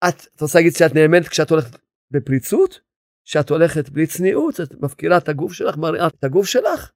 את, 0.08 0.18
את 0.34 0.40
רוצה 0.40 0.58
להגיד 0.58 0.72
שאת 0.78 0.92
נאמנת 0.94 1.28
כשאת 1.28 1.50
הולכת 1.50 1.80
בפריצות? 2.10 2.80
כשאת 3.24 3.50
הולכת 3.50 3.88
בלי 3.88 4.06
צניעות, 4.06 4.54
את 4.60 4.72
מפקירה 4.82 5.18
את 5.18 5.28
הגוף 5.28 5.52
שלך, 5.52 5.76
מראה 5.76 6.06
את 6.06 6.24
הגוף 6.24 6.46
שלך? 6.46 6.92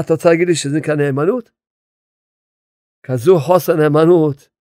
את 0.00 0.10
רוצה 0.10 0.28
להגיד 0.28 0.48
לי 0.48 0.54
שזה 0.54 0.76
נקרא 0.78 0.94
נאמנות? 0.94 1.50
כזו 3.06 3.38
חוסר 3.46 3.72
נאמנות 3.76 4.55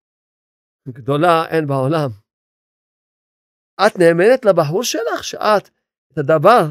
גדולה 0.87 1.45
אין 1.49 1.67
בעולם. 1.67 2.09
את 3.87 3.99
נאמנת 3.99 4.45
לבחור 4.45 4.83
שלך 4.83 5.23
שאת, 5.23 5.69
את 6.11 6.17
הדבר 6.17 6.63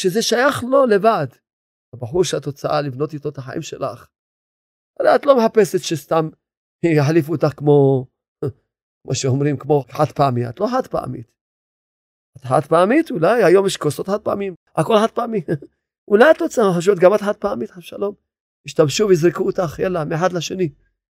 שזה 0.00 0.22
שייך 0.22 0.64
לו 0.64 0.86
לבד. 0.86 1.26
הבחור 1.94 2.24
שאת 2.24 2.46
רוצה 2.46 2.80
לבנות 2.80 3.12
איתו 3.14 3.28
את 3.28 3.38
החיים 3.38 3.62
שלך. 3.62 4.08
הרי 5.00 5.16
את 5.16 5.26
לא 5.26 5.36
מחפשת 5.38 5.78
שסתם 5.78 6.28
יחליפו 6.84 7.32
אותך 7.32 7.52
כמו, 7.56 8.06
כמו 9.02 9.14
שאומרים, 9.14 9.56
כמו 9.58 9.84
חד 9.90 10.12
פעמי. 10.16 10.48
את 10.48 10.60
לא 10.60 10.66
חד 10.72 10.86
פעמית. 10.86 11.32
את 12.36 12.44
חד 12.44 12.60
פעמית? 12.68 13.10
אולי 13.10 13.44
היום 13.44 13.66
יש 13.66 13.76
כוסות 13.76 14.06
חד 14.06 14.20
פעמים. 14.24 14.54
הכל 14.76 14.94
חד 15.02 15.10
פעמי. 15.14 15.40
אולי 16.10 16.30
את 16.30 16.42
רוצה, 16.42 16.62
חושבת 16.74 16.98
גם 16.98 17.14
את 17.14 17.20
חד 17.20 17.36
פעמית, 17.36 17.70
חד 17.70 17.82
שלום. 17.82 18.14
ישתמשו 18.66 19.08
ויזרקו 19.08 19.42
אותך, 19.46 19.78
יאללה, 19.78 20.04
מאחד 20.04 20.32
לשני. 20.32 20.72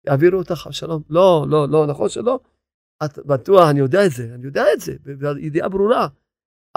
יעבירו 0.07 0.39
אותך, 0.39 0.69
שלום. 0.71 1.03
לא, 1.11 1.47
לא, 1.49 1.69
לא, 1.69 1.87
נכון 1.87 2.09
שלא? 2.09 2.41
את 3.05 3.19
בטוח, 3.19 3.71
אני 3.71 3.79
יודע 3.79 4.07
את 4.07 4.11
זה, 4.11 4.35
אני 4.35 4.45
יודע 4.47 4.65
את 4.75 4.81
זה, 4.81 4.93
בידיעה 5.03 5.69
ברורה. 5.69 6.09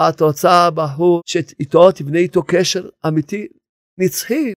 את 0.00 0.20
רוצה 0.20 0.70
בחור 0.74 1.22
שאיתו 1.26 1.92
תבנה 1.92 2.18
איתו 2.18 2.42
קשר 2.42 2.88
אמיתי, 3.08 3.48
נצחי, 4.00 4.52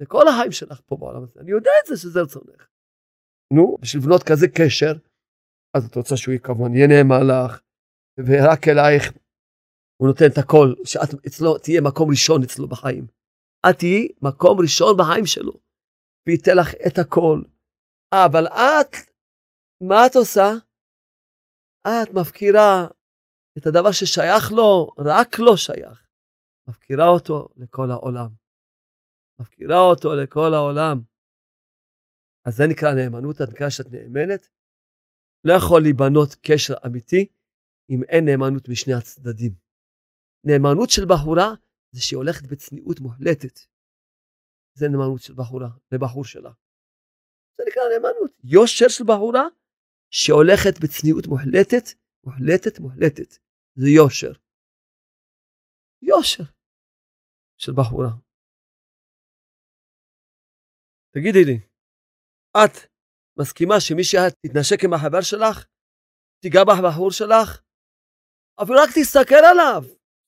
לכל 0.00 0.28
החיים 0.28 0.52
שלך 0.52 0.80
פה 0.86 0.96
בעולם 0.96 1.22
הזה. 1.22 1.40
אני 1.40 1.50
יודע 1.50 1.70
את 1.82 1.86
זה 1.86 1.96
שזה 1.96 2.22
רצונך. 2.22 2.66
נו, 3.52 3.76
בשביל 3.80 4.02
לבנות 4.02 4.22
כזה 4.22 4.46
קשר, 4.48 4.92
אז 5.76 5.86
את 5.86 5.96
רוצה 5.96 6.16
שהוא 6.16 6.34
כמובן 6.42 6.74
יהיה 6.74 6.86
נאמן 6.86 7.26
לך, 7.26 7.60
ורק 8.18 8.68
אלייך 8.68 9.12
הוא 10.00 10.08
נותן 10.08 10.24
את 10.32 10.38
הכל, 10.38 10.74
שאת 10.84 11.26
אצלו 11.26 11.58
תהיה 11.58 11.80
מקום 11.80 12.10
ראשון 12.10 12.42
אצלו 12.42 12.68
בחיים. 12.68 13.06
את 13.70 13.78
תהיי 13.78 14.08
מקום 14.22 14.60
ראשון 14.60 14.96
בחיים 14.98 15.26
שלו, 15.26 15.52
וייתן 16.26 16.56
לך 16.56 16.74
את 16.86 16.98
הכל. 16.98 17.42
אבל 18.12 18.46
את, 18.46 18.92
מה 19.80 20.06
את 20.06 20.16
עושה? 20.16 20.48
את 21.86 22.14
מפקירה 22.14 22.86
את 23.58 23.66
הדבר 23.66 23.92
ששייך 23.92 24.52
לו, 24.52 24.90
רק 24.98 25.38
לו 25.38 25.56
שייך. 25.56 26.08
מפקירה 26.68 27.08
אותו 27.08 27.48
לכל 27.56 27.90
העולם. 27.90 28.30
מפקירה 29.40 29.80
אותו 29.90 30.08
לכל 30.14 30.54
העולם. 30.54 30.96
אז 32.46 32.56
זה 32.56 32.64
נקרא 32.70 32.88
נאמנות, 32.94 33.36
זה 33.36 33.44
נקרא 33.52 33.70
שאת 33.70 33.86
נאמנת. 33.90 34.48
לא 35.44 35.52
יכול 35.52 35.80
להיבנות 35.82 36.34
קשר 36.42 36.74
אמיתי 36.86 37.26
אם 37.90 38.02
אין 38.08 38.24
נאמנות 38.24 38.68
משני 38.68 38.94
הצדדים. 38.94 39.54
נאמנות 40.44 40.90
של 40.90 41.02
בחורה 41.10 41.48
זה 41.92 42.00
שהיא 42.02 42.16
הולכת 42.16 42.46
בצניעות 42.50 43.00
מוחלטת. 43.00 43.58
זה 44.74 44.88
נאמנות 44.88 45.22
של 45.22 45.34
בחורה, 45.34 45.68
לבחור 45.92 46.24
שלה. 46.24 46.52
זה 47.58 47.64
נקרא 47.68 47.82
נאמנות. 47.92 48.30
יושר 48.44 48.88
של 48.88 49.04
בחורה 49.04 49.44
שהולכת 50.10 50.74
בצניעות 50.82 51.26
מוחלטת, 51.26 51.84
מוחלטת, 52.24 52.78
מוחלטת. 52.78 53.30
זה 53.74 53.88
יושר. 53.88 54.32
יושר 56.02 56.44
של 57.56 57.72
בחורה. 57.72 58.10
תגידי 61.14 61.44
לי, 61.44 61.58
את 62.56 62.74
מסכימה 63.38 63.74
שמי 63.80 64.04
שאת 64.04 64.34
תתנשק 64.46 64.84
עם 64.84 64.92
החבר 64.92 65.20
שלך, 65.20 65.66
תיגע 66.42 66.64
בחור 66.64 67.10
שלך, 67.10 67.62
אפילו 68.62 68.78
רק 68.82 68.90
תסתכל 68.94 69.44
עליו, 69.50 69.82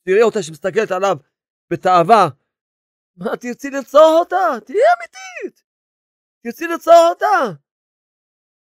תראי 0.05 0.23
אותה 0.23 0.43
שמסתכלת 0.43 0.91
עליו 0.91 1.17
בתאווה, 1.73 2.29
מה, 3.17 3.37
תרצי 3.37 3.71
לרצוח 3.71 4.13
אותה? 4.21 4.37
תהיי 4.67 4.85
אמיתית, 4.97 5.65
תרצי 6.43 6.67
לרצוח 6.67 6.95
אותה. 7.11 7.61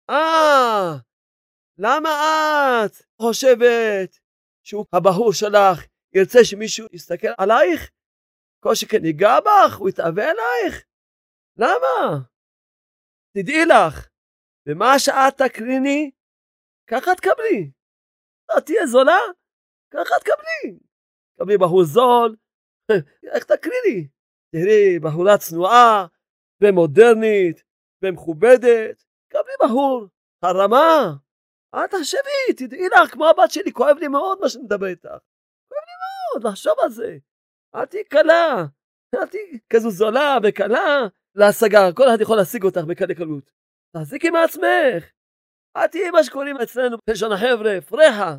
אה, 0.09 0.95
למה 1.77 2.09
את 2.85 2.91
חושבת 3.21 4.19
שהוא 4.63 4.85
הבחור 4.93 5.33
שלך 5.33 5.85
ירצה 6.15 6.39
שמישהו 6.43 6.87
יסתכל 6.91 7.27
עלייך? 7.37 7.91
כל 8.63 8.75
שכן 8.75 9.05
ייגע 9.05 9.39
בך, 9.39 9.77
הוא 9.77 9.89
יתאווה 9.89 10.23
עלייך? 10.31 10.85
למה? 11.57 12.19
תדעי 13.33 13.65
לך, 13.65 14.07
ומה 14.67 14.99
שאת 14.99 15.41
תקריני, 15.41 16.11
ככה 16.87 17.15
תקבלי. 17.15 17.71
את 18.57 18.65
תהיה 18.65 18.85
זולה, 18.87 19.19
ככה 19.93 20.15
תקבלי. 20.19 20.79
תקבלי 21.35 21.57
בחור 21.57 21.83
זול, 21.83 22.35
איך 23.33 23.43
תקריני? 23.43 24.07
תראי 24.51 24.99
בחורה 24.99 25.37
צנועה 25.37 26.07
ומודרנית 26.61 27.68
ומכובדת, 28.03 29.03
תקבלי 29.27 29.53
בחור 29.63 30.07
הרמה. 30.43 31.13
אל 31.75 31.87
תחשבי, 31.87 32.53
תדעי 32.57 32.87
לך, 32.89 33.11
כמו 33.11 33.27
הבת 33.29 33.51
שלי, 33.51 33.71
כואב 33.73 33.97
לי 33.97 34.07
מאוד 34.07 34.39
מה 34.41 34.49
שאני 34.49 34.63
מדבר 34.63 34.85
איתך. 34.87 35.09
כואב 35.69 35.81
לי 35.87 35.93
מאוד 36.01 36.43
לחשוב 36.43 36.73
על 36.83 36.89
זה. 36.89 37.17
אל 37.75 37.85
תהיי 37.85 38.03
קלה, 38.03 38.65
אל 39.15 39.25
תהיי 39.25 39.59
כזו 39.69 39.89
זולה 39.89 40.37
וקלה 40.43 41.07
להשגה, 41.35 41.91
כל 41.95 42.03
אחד 42.09 42.21
יכול 42.21 42.37
להשיג 42.37 42.63
אותך 42.63 42.81
בקלי 42.87 43.15
קלות. 43.15 43.51
תחזיקי 43.97 44.29
מעצמך. 44.29 45.11
אל 45.77 45.87
תהיי 45.87 46.11
מה 46.11 46.23
שקוראים 46.23 46.57
אצלנו 46.57 46.97
בלשון 47.09 47.31
החבר'ה, 47.31 47.81
פרחה. 47.81 48.37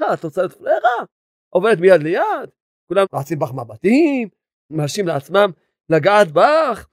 מה, 0.00 0.14
את 0.14 0.24
רוצה 0.24 0.40
להיות 0.40 0.54
פרחה? 0.58 1.04
עוברת 1.54 1.78
מיד 1.78 2.02
ליד, 2.02 2.50
כולם 2.88 3.06
רצים 3.14 3.38
בך 3.38 3.52
מבטים, 3.52 4.28
מרשים 4.70 5.06
לעצמם 5.06 5.50
לגעת 5.88 6.32
בך, 6.32 6.86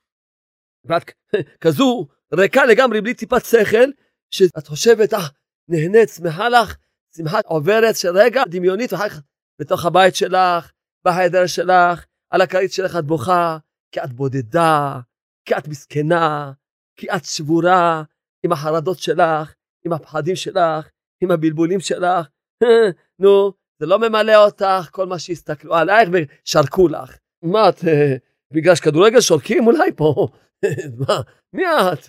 ואת 0.85 1.11
כזו 1.63 2.07
ריקה 2.33 2.65
לגמרי 2.65 3.01
בלי 3.01 3.13
טיפת 3.13 3.45
שכל, 3.45 3.89
שאת 4.31 4.67
חושבת, 4.67 5.13
אה, 5.13 5.19
נהנית, 5.67 6.09
שמחה 6.09 6.49
לך, 6.49 6.75
שמחה 7.17 7.39
עוברת 7.45 7.95
של 7.95 8.17
רגע 8.17 8.43
דמיונית, 8.47 8.93
ואחר 8.93 9.09
כך 9.09 9.21
בתוך 9.61 9.85
הבית 9.85 10.15
שלך, 10.15 10.71
בחדר 11.05 11.47
שלך, 11.47 12.05
על 12.29 12.41
הכרית 12.41 12.73
שלך 12.73 12.95
את 12.95 13.05
בוכה, 13.05 13.57
כי 13.91 14.03
את 14.03 14.13
בודדה, 14.13 14.99
כי 15.45 15.57
את 15.57 15.67
מסכנה, 15.67 16.51
כי 16.95 17.07
את 17.15 17.25
שבורה 17.25 18.03
עם 18.45 18.51
החרדות 18.51 18.99
שלך, 18.99 19.53
עם 19.85 19.93
הפחדים 19.93 20.35
שלך, 20.35 20.89
עם 21.21 21.31
הבלבולים 21.31 21.79
שלך. 21.79 22.27
נו, 23.19 23.53
זה 23.79 23.85
לא 23.85 23.99
ממלא 23.99 24.45
אותך 24.45 24.87
כל 24.91 25.05
מה 25.05 25.19
שהסתכלו 25.19 25.75
עלייך 25.75 26.09
ושרקו 26.13 26.87
לך. 26.87 27.17
מה 27.43 27.69
את, 27.69 27.83
אה, 27.87 28.15
בגלל 28.53 28.75
שכדורגל 28.75 29.21
שורקים 29.21 29.67
אולי 29.67 29.91
פה? 29.95 30.27
מה, 30.99 31.21
מי 31.53 31.63
את? 31.65 32.05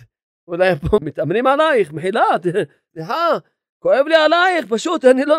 אולי 0.47 0.75
פה 0.75 0.97
מתאמנים 1.01 1.47
עלייך, 1.47 1.91
מחילה, 1.91 2.25
סליחה, 2.93 3.27
כואב 3.79 4.05
לי 4.07 4.15
עלייך, 4.15 4.65
פשוט 4.69 5.05
אני 5.05 5.25
לא, 5.25 5.35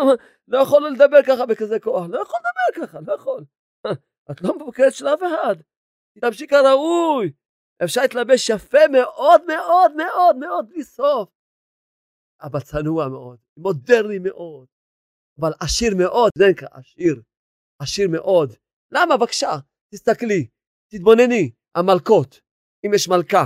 לא 0.47 0.57
יכול 0.57 0.89
לדבר 0.89 1.23
ככה 1.27 1.45
בכזה 1.45 1.79
כוח, 1.79 2.05
לא 2.09 2.19
יכול 2.21 2.39
לדבר 2.39 2.87
ככה, 2.87 2.99
לא 3.07 3.13
יכול. 3.13 3.45
את 4.31 4.41
לא 4.41 4.55
מבוקרת 4.55 4.93
של 4.93 5.07
אף 5.07 5.19
אחד, 5.19 5.55
תמשיך 6.19 6.49
כראוי, 6.49 7.31
אפשר 7.83 8.01
להתלבש 8.01 8.49
יפה 8.49 8.87
מאוד 8.91 9.41
מאוד 9.47 9.95
מאוד 9.95 10.35
מאוד 10.35 10.69
בלי 10.69 10.83
סוף. 10.83 11.29
אבל 12.41 12.59
צנוע 12.59 13.07
מאוד, 13.07 13.37
מודרני 13.57 14.19
מאוד, 14.19 14.67
אבל 15.39 15.51
עשיר 15.59 15.93
מאוד, 15.97 16.31
זה 16.37 16.45
נקרא 16.51 16.67
עשיר, 16.71 17.21
עשיר 17.79 18.09
מאוד. 18.09 18.53
למה? 18.91 19.17
בבקשה, 19.17 19.51
תסתכלי, 19.93 20.47
תתבונני, 20.91 21.51
המלכות, 21.75 22.41
אם 22.85 22.91
יש 22.95 23.07
מלכה, 23.07 23.43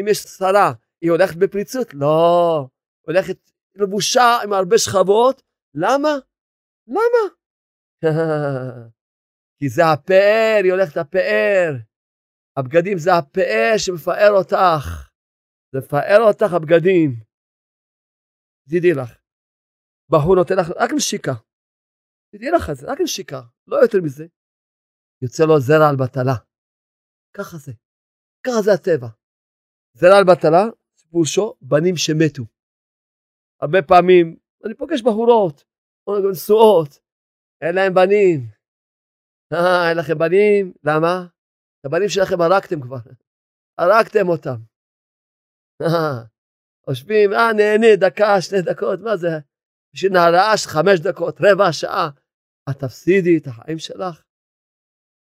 אם 0.00 0.04
יש 0.08 0.18
שרה, 0.18 0.72
היא 1.00 1.10
הולכת 1.10 1.36
בפריצות? 1.36 1.94
לא, 1.94 2.68
הולכת 3.06 3.38
לבושה 3.74 4.38
עם 4.44 4.52
הרבה 4.52 4.78
שכבות. 4.78 5.42
למה? 5.74 6.08
למה? 6.86 7.22
כי 9.58 9.68
זה 9.68 9.82
הפאר, 9.92 10.60
היא 10.64 10.72
הולכת 10.72 10.96
לפאר. 10.96 11.72
הבגדים 12.56 12.98
זה 12.98 13.10
הפאר 13.18 13.74
שמפאר 13.78 14.32
אותך. 14.38 15.10
זה 15.72 15.78
מפאר 15.78 16.20
אותך 16.28 16.52
הבגדים. 16.56 17.10
תדעי 18.68 18.92
לך. 18.92 19.18
בחור 20.10 20.34
נותן 20.36 20.54
לך 20.60 20.66
רק 20.76 20.90
נשיקה. 20.96 21.32
תדעי 22.32 22.50
לך 22.50 22.70
את 22.70 22.76
זה, 22.76 22.86
רק 22.86 22.98
נשיקה, 23.00 23.40
לא 23.66 23.76
יותר 23.76 23.98
מזה. 24.04 24.26
יוצא 25.22 25.42
לו 25.44 25.60
זרע 25.60 25.88
על 25.90 25.96
בטלה. 25.96 26.36
ככה 27.36 27.56
זה. 27.56 27.72
ככה 28.46 28.62
זה 28.62 28.72
הטבע. 28.72 29.08
על 30.16 30.24
בטלה, 30.24 30.64
פירושו 31.00 31.56
בנים 31.60 31.96
שמתו. 31.96 32.42
הרבה 33.62 33.82
פעמים 33.82 34.36
אני 34.64 34.74
פוגש 34.74 35.02
בחורות, 35.02 35.64
נשואות, 36.30 36.98
אין 37.60 37.74
להם 37.74 37.94
בנים. 37.94 38.40
אה, 39.52 39.88
אין 39.88 39.98
לכם 39.98 40.18
בנים? 40.18 40.72
למה? 40.84 41.26
את 41.80 41.84
הבנים 41.84 42.08
שלכם 42.08 42.40
הרגתם 42.40 42.80
כבר. 42.80 42.96
הרגתם 43.80 44.28
אותם. 44.28 44.58
אה, 45.82 46.24
חושבים, 46.84 47.32
אה, 47.32 47.52
נהנה, 47.52 47.96
דקה, 47.96 48.40
שני 48.40 48.62
דקות, 48.62 49.00
מה 49.00 49.16
זה? 49.16 49.28
בשביל 49.94 50.12
של 50.56 50.68
חמש 50.68 51.00
דקות, 51.00 51.40
רבע 51.40 51.72
שעה. 51.72 52.08
את 52.70 52.76
תפסידי 52.78 53.38
את 53.38 53.46
החיים 53.46 53.78
שלך, 53.78 54.22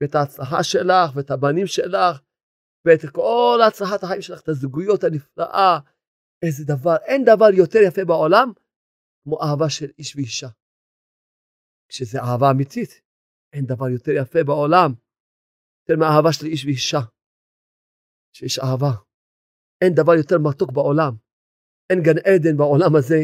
ואת 0.03 0.15
ההצלחה 0.15 0.65
שלך, 0.65 1.17
ואת 1.17 1.31
הבנים 1.31 1.67
שלך, 1.67 2.21
ואת 2.85 3.01
כל 3.13 3.61
הצלחת 3.67 4.03
החיים 4.03 4.23
שלך, 4.23 4.41
את 4.41 4.49
הזוגיות 4.49 5.05
הנפלאה. 5.05 5.79
איזה 6.43 6.65
דבר, 6.65 6.97
אין 6.97 7.25
דבר 7.25 7.51
יותר 7.55 7.79
יפה 7.87 8.05
בעולם 8.05 8.53
כמו 9.25 9.43
אהבה 9.43 9.71
של 9.71 9.91
איש 9.99 10.17
ואישה. 10.17 10.49
כשזה 11.89 12.19
אהבה 12.21 12.51
אמיתית, 12.51 13.01
אין 13.53 13.67
דבר 13.67 13.89
יותר 13.89 14.13
יפה 14.23 14.45
בעולם, 14.45 14.93
יותר 15.81 16.01
מאהבה 16.01 16.33
של 16.33 16.47
איש 16.47 16.65
ואישה. 16.65 17.01
שיש 18.33 18.59
אהבה. 18.59 18.93
אין 19.81 19.95
דבר 19.95 20.13
יותר 20.15 20.37
מתוק 20.39 20.73
בעולם. 20.73 21.13
אין 21.91 22.03
גן 22.03 22.19
עדן 22.19 22.57
בעולם 22.57 22.97
הזה 22.97 23.19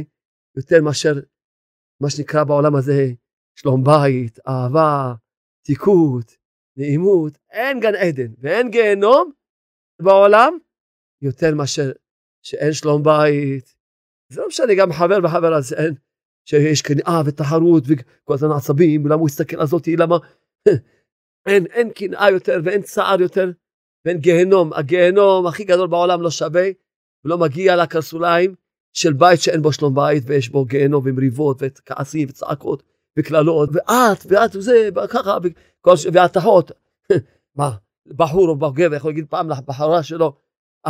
יותר 0.56 0.76
מאשר 0.84 1.14
מה 2.02 2.10
שנקרא 2.10 2.44
בעולם 2.44 2.76
הזה 2.76 3.02
שלום 3.54 3.84
בית, 3.84 4.38
אהבה, 4.48 5.14
תיקות, 5.66 6.36
נעימות. 6.76 7.38
אין 7.50 7.80
גן 7.80 7.94
עדן 7.94 8.32
ואין 8.38 8.70
גיהנום 8.70 9.32
בעולם 10.00 10.58
יותר 11.22 11.54
מאשר 11.54 11.92
שאין 12.42 12.72
שלום 12.72 13.02
בית. 13.02 13.74
זה 14.28 14.40
לא 14.40 14.48
משנה, 14.48 14.74
גם 14.74 14.92
חבר 14.92 15.18
וחבר 15.24 15.54
אז 15.54 15.72
אין, 15.72 15.94
שיש 16.44 16.82
קנאה 16.82 17.22
ותחרות 17.26 17.84
וכל 17.86 18.34
הזמן 18.34 18.50
עצבים, 18.56 19.06
למה 19.06 19.14
הוא 19.14 19.28
יסתכל 19.28 19.60
על 19.60 19.66
זאתי, 19.66 19.96
למה... 19.96 20.16
אין, 21.46 21.66
אין 21.66 21.90
קנאה 21.90 22.30
יותר 22.30 22.60
ואין 22.64 22.82
צער 22.82 23.20
יותר 23.20 23.50
ואין 24.04 24.18
גיהנום. 24.18 24.72
הגיהנום 24.72 25.46
הכי 25.46 25.64
גדול 25.64 25.88
בעולם 25.88 26.22
לא 26.22 26.30
שווה 26.30 26.68
ולא 27.24 27.38
מגיע 27.38 27.76
לקרסוליים 27.76 28.54
של 28.92 29.12
בית 29.12 29.40
שאין 29.40 29.62
בו 29.62 29.72
שלום 29.72 29.94
בית 29.94 30.22
ויש 30.26 30.48
בו 30.48 30.64
גיהנום 30.64 31.02
ומריבות 31.06 31.56
וכעסים 31.60 32.28
וצעקות 32.28 32.82
וקללות 33.18 33.70
ואת 33.72 34.26
ואת 34.28 34.56
וזה 34.56 34.88
וככה 34.94 35.38
והתחות. 36.12 36.70
מה, 37.56 37.70
בחור 38.16 38.48
או 38.48 38.56
בגבר 38.56 38.96
יכול 38.96 39.10
להגיד 39.10 39.26
פעם 39.30 39.50
לבחורה 39.50 40.02
שלו 40.02 40.36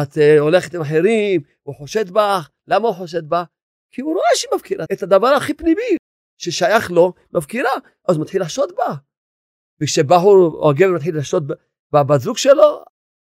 את 0.03 0.13
uh, 0.13 0.41
הולכת 0.41 0.75
עם 0.75 0.81
אחרים, 0.81 1.41
הוא 1.63 1.75
חושד 1.75 2.11
בך, 2.11 2.51
למה 2.67 2.89
הוא 2.89 2.97
חושד 2.97 3.29
בה? 3.29 3.45
כי 3.91 4.01
הוא 4.01 4.15
רואה 4.15 4.29
שהיא 4.35 4.51
מפקירה 4.55 4.85
את 4.93 5.03
הדבר 5.03 5.27
הכי 5.27 5.55
פנימי 5.55 5.97
ששייך 6.39 6.91
לו, 6.91 7.13
מפקירה, 7.33 7.71
אז 8.09 8.17
הוא 8.17 8.23
מתחיל 8.23 8.43
לחשוד 8.43 8.73
בה. 8.77 8.95
וכשבחור 9.81 10.37
או 10.37 10.71
הגבר 10.71 10.95
מתחיל 10.95 11.19
לחשוד 11.19 11.53
בבת 11.93 12.21
זוג 12.21 12.39
שלו, 12.39 12.85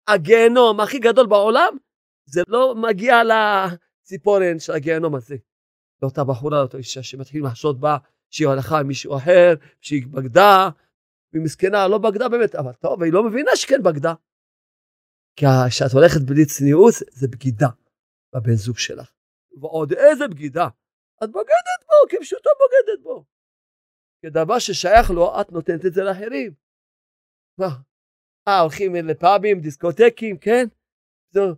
הגיהנום 0.09 0.81
הכי 0.81 0.99
גדול 0.99 1.27
בעולם 1.27 1.77
זה 2.27 2.43
לא 2.49 2.75
מגיע 2.75 3.17
לציפורן 3.25 4.59
של 4.59 4.73
הגיהנום 4.73 5.15
הזה. 5.15 5.37
לאותה 6.03 6.25
בחורה, 6.25 6.59
לאותה 6.59 6.79
אישה 6.79 7.03
שמתחילים 7.03 7.47
לחשוד 7.47 7.81
בה 7.81 7.97
שהיא 8.31 8.49
הלכה 8.49 8.81
עם 8.81 8.87
מישהו 8.87 9.17
אחר, 9.17 9.55
שהיא 9.81 10.07
בגדה, 10.07 10.69
והיא 11.35 11.45
מסכנה, 11.45 11.89
לא 11.89 11.99
בגדה 11.99 12.29
באמת, 12.29 12.55
אבל 12.55 12.73
טוב, 12.73 13.03
היא 13.03 13.13
לא 13.13 13.25
מבינה 13.25 13.51
שכן 13.57 13.83
בגדה. 13.83 14.15
כי 15.37 15.47
כשאת 15.69 15.93
הולכת 15.93 16.21
בלי 16.21 16.47
צניעות, 16.47 16.95
זה 17.11 17.29
בגידה 17.29 17.69
בבן 18.35 18.55
זוג 18.55 18.79
שלך. 18.79 19.13
ועוד 19.61 19.93
איזה 19.93 20.29
בגידה. 20.29 20.69
את 21.25 21.31
בוגדת 21.31 21.81
בו, 21.87 22.09
כפשוטו 22.09 22.51
בוגדת 22.59 23.03
בו. 23.03 23.25
כדבר 24.23 24.59
ששייך 24.59 25.11
לו, 25.11 25.41
את 25.41 25.53
נותנת 25.53 25.87
את 25.87 25.95
זה 25.95 26.03
לאחרים. 26.03 26.55
מה? 27.59 27.69
אה, 28.49 28.61
הולכים 28.61 28.95
לפאבים, 28.95 29.61
דיסקוטקים, 29.61 30.39
כן? 30.39 30.65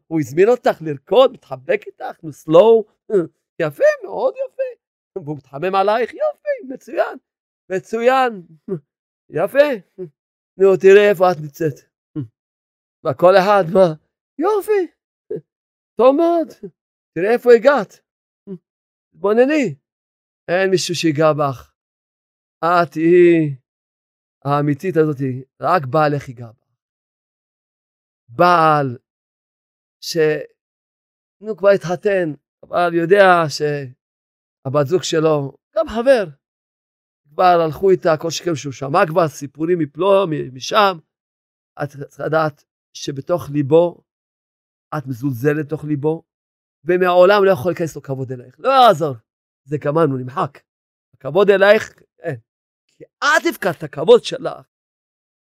הוא 0.06 0.20
הזמין 0.20 0.48
אותך 0.48 0.76
לרקוד, 0.80 1.32
מתחבק 1.32 1.80
איתך, 1.86 2.24
נו 2.24 2.32
סלואו, 2.32 2.84
יפה, 3.62 3.84
מאוד 4.04 4.34
יפה. 4.46 4.62
והוא 5.24 5.36
מתחמם 5.36 5.74
עלייך, 5.74 6.14
יופי, 6.14 6.74
מצוין, 6.74 7.18
מצוין, 7.70 8.42
יפה. 9.30 9.68
נו, 10.58 10.76
תראה 10.80 11.10
איפה 11.10 11.24
את 11.32 11.36
נמצאת. 11.42 11.74
וכל 13.04 13.34
אחד, 13.38 13.64
מה? 13.74 13.86
יופי, 14.38 14.92
טוב 15.96 16.16
מאוד, 16.16 16.48
תראה 17.14 17.32
איפה 17.32 17.50
הגעת. 17.52 17.92
תתבונני, 19.10 19.74
אין 20.48 20.70
מישהו 20.70 20.94
שיגע 20.94 21.32
בך. 21.32 21.72
את 22.64 22.94
היא 22.94 23.56
האמיתית 24.44 24.96
הזאת, 24.96 25.20
רק 25.60 25.82
בעלך 25.90 26.28
ייגע 26.28 26.50
בך. 26.52 26.66
בעל 28.28 28.98
ש... 30.00 30.16
נו, 31.40 31.56
כבר 31.56 31.68
התחתן, 31.68 32.26
אבל 32.62 32.94
יודע 32.94 33.24
שהבת 33.48 34.86
זוג 34.86 35.02
שלו, 35.02 35.56
גם 35.76 35.86
חבר, 35.88 36.24
כבר 37.36 37.60
הלכו 37.64 37.90
איתה, 37.90 38.16
כל 38.16 38.30
שכם 38.30 38.54
שהוא 38.54 38.72
שמע 38.72 39.06
כבר 39.06 39.28
סיפורים 39.28 39.78
מפה, 39.78 40.24
משם. 40.52 40.98
את 41.82 41.88
צריכה 42.08 42.26
לדעת 42.26 42.64
שבתוך 42.92 43.50
ליבו, 43.52 44.02
את 44.98 45.06
מזולזלת 45.06 45.66
בתוך 45.66 45.84
ליבו, 45.84 46.22
ומעולם 46.84 47.44
לא 47.44 47.50
יכול 47.50 47.70
להיכנס 47.70 47.96
לו 47.96 48.02
כבוד 48.02 48.32
אלייך. 48.32 48.56
לא 48.58 48.68
יעזור, 48.68 49.14
זה 49.64 49.76
גמרנו, 49.84 50.16
נמחק. 50.16 50.58
הכבוד 51.14 51.50
אלייך, 51.50 51.92
אין. 52.18 52.36
כי 52.86 53.04
את 53.04 53.46
הפקדת 53.50 53.78
את 53.78 53.82
הכבוד 53.82 54.24
שלך. 54.24 54.66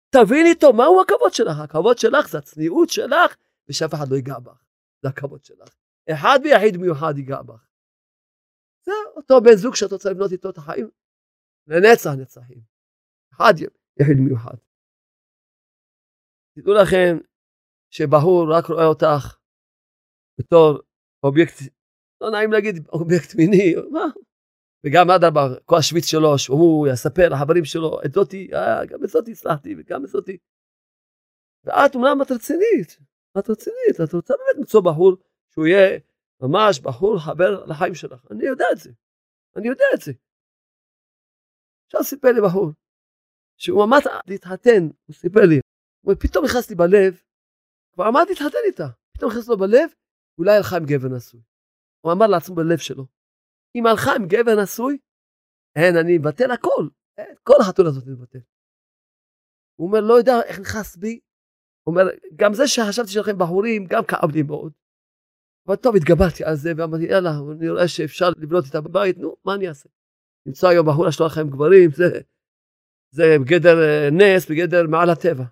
תביני 0.09 0.55
טוב, 0.55 0.75
מהו 0.75 1.01
הכבוד 1.01 1.33
שלך? 1.33 1.59
הכבוד 1.59 1.97
שלך 1.97 2.29
זה 2.29 2.37
הצניעות 2.37 2.89
שלך, 2.89 3.35
ושאף 3.69 3.93
אחד 3.93 4.07
לא 4.09 4.15
ייגע 4.15 4.39
בך. 4.39 4.63
זה 5.01 5.09
הכבוד 5.09 5.45
שלך. 5.45 5.69
אחד 6.09 6.39
ויחיד 6.43 6.77
מיוחד 6.77 7.13
ייגע 7.17 7.41
בך. 7.41 7.67
זה 8.85 8.91
אותו 9.15 9.41
בן 9.41 9.55
זוג 9.55 9.75
שאת 9.75 9.91
רוצה 9.91 10.09
לבנות 10.09 10.31
איתו 10.31 10.49
את 10.49 10.57
החיים. 10.57 10.89
לנצח 11.67 12.09
נצחים. 12.21 12.61
אחד 13.33 13.53
יחיד 13.99 14.17
מיוחד. 14.17 14.57
תדעו 16.55 16.73
לכם 16.73 17.17
שבחור 17.89 18.47
רק 18.53 18.65
רואה 18.65 18.85
אותך 18.85 19.37
בתור 20.39 20.79
אובייקט, 21.23 21.53
לא 22.21 22.31
נעים 22.31 22.51
להגיד 22.51 22.87
אובייקט 22.87 23.35
מיני, 23.35 23.73
מה? 23.91 24.05
וגם 24.85 25.09
אדרבה, 25.09 25.41
כל 25.65 25.75
השוויץ 25.77 26.05
שלו, 26.05 26.37
שהוא 26.37 26.87
יספר 26.87 27.29
לחברים 27.29 27.65
שלו, 27.65 27.99
את 28.05 28.13
זאתי, 28.13 28.49
אה, 28.53 28.85
גם 28.85 29.03
את 29.03 29.09
זאתי 29.09 29.31
הצלחתי, 29.31 29.75
וגם 29.77 30.05
את 30.05 30.09
זאתי. 30.09 30.37
ואת 31.63 31.95
אומנם 31.95 32.21
את 32.21 32.31
רצינית, 32.31 32.99
את 33.37 33.49
רצינית, 33.49 33.95
את 34.03 34.13
רוצה 34.13 34.33
באמת 34.33 34.57
למצוא 34.57 34.81
בחור 34.81 35.17
שהוא 35.49 35.65
יהיה 35.67 35.99
ממש 36.41 36.79
בחור 36.79 37.19
חבר 37.19 37.65
לחיים 37.65 37.95
שלך. 37.95 38.25
אני 38.31 38.45
יודע 38.45 38.65
את 38.71 38.77
זה, 38.77 38.91
אני 39.55 39.67
יודע 39.67 39.85
את 39.93 40.01
זה. 40.01 40.11
עכשיו 41.85 42.03
סיפר 42.03 42.27
לי 42.31 42.41
בחור, 42.45 42.71
שהוא 43.57 43.83
עמד 43.83 43.99
להתחתן, 44.27 44.83
הוא 45.05 45.15
סיפר 45.15 45.39
לי, 45.49 45.59
הוא 46.05 46.13
פתאום 46.19 46.45
נכנס 46.45 46.69
לי 46.69 46.75
בלב, 46.75 47.21
כבר 47.93 48.05
עמד 48.05 48.25
להתחתן 48.29 48.63
איתה, 48.65 48.87
פתאום 49.13 49.31
נכנס 49.31 49.47
לו 49.47 49.57
בלב, 49.57 49.89
אולי 50.37 50.55
הלכה 50.57 50.77
עם 50.77 50.83
גבר 50.85 51.07
נשוי. 51.17 51.41
הוא 52.01 52.11
אמר 52.13 52.27
לעצמו 52.27 52.55
בלב 52.55 52.77
שלו, 52.77 53.05
אם 53.75 53.85
הלכה 53.85 54.11
עם 54.15 54.27
גבר 54.27 54.63
נשוי, 54.63 54.97
אין, 55.75 55.97
אני 55.97 56.17
מבטל 56.17 56.51
הכל, 56.51 56.87
אין, 57.17 57.35
כל 57.43 57.57
החתונה 57.61 57.89
הזאת 57.89 58.07
מבטל. 58.07 58.39
הוא 59.75 59.87
אומר, 59.87 60.01
לא 60.01 60.13
יודע 60.13 60.33
איך 60.45 60.59
נכנס 60.59 60.95
בי, 60.95 61.19
הוא 61.83 61.93
אומר, 61.93 62.03
גם 62.35 62.53
זה 62.53 62.67
שחשבתי 62.67 63.11
שלכם 63.11 63.37
בחורים, 63.37 63.85
גם 63.89 64.03
כאב 64.07 64.31
לי 64.31 64.43
מאוד. 64.43 64.73
אבל 65.67 65.75
טוב, 65.75 65.95
התגברתי 65.95 66.43
על 66.43 66.55
זה, 66.55 66.69
ואמרתי, 66.77 67.03
יאללה, 67.03 67.29
אני 67.51 67.69
רואה 67.69 67.87
שאפשר 67.87 68.29
לבנות 68.37 68.63
את 68.69 68.75
הבית, 68.75 69.17
נו, 69.17 69.35
מה 69.45 69.55
אני 69.55 69.67
אעשה? 69.69 69.89
למצוא 70.45 70.69
היום 70.69 70.87
בחורה 70.87 71.11
שלו 71.11 71.25
לכם 71.25 71.49
גברים, 71.49 71.89
זה, 71.91 72.21
זה 73.11 73.23
בגדר 73.41 73.75
אה, 73.83 74.09
נס, 74.11 74.51
בגדר 74.51 74.87
מעל 74.87 75.09
הטבע. 75.09 75.43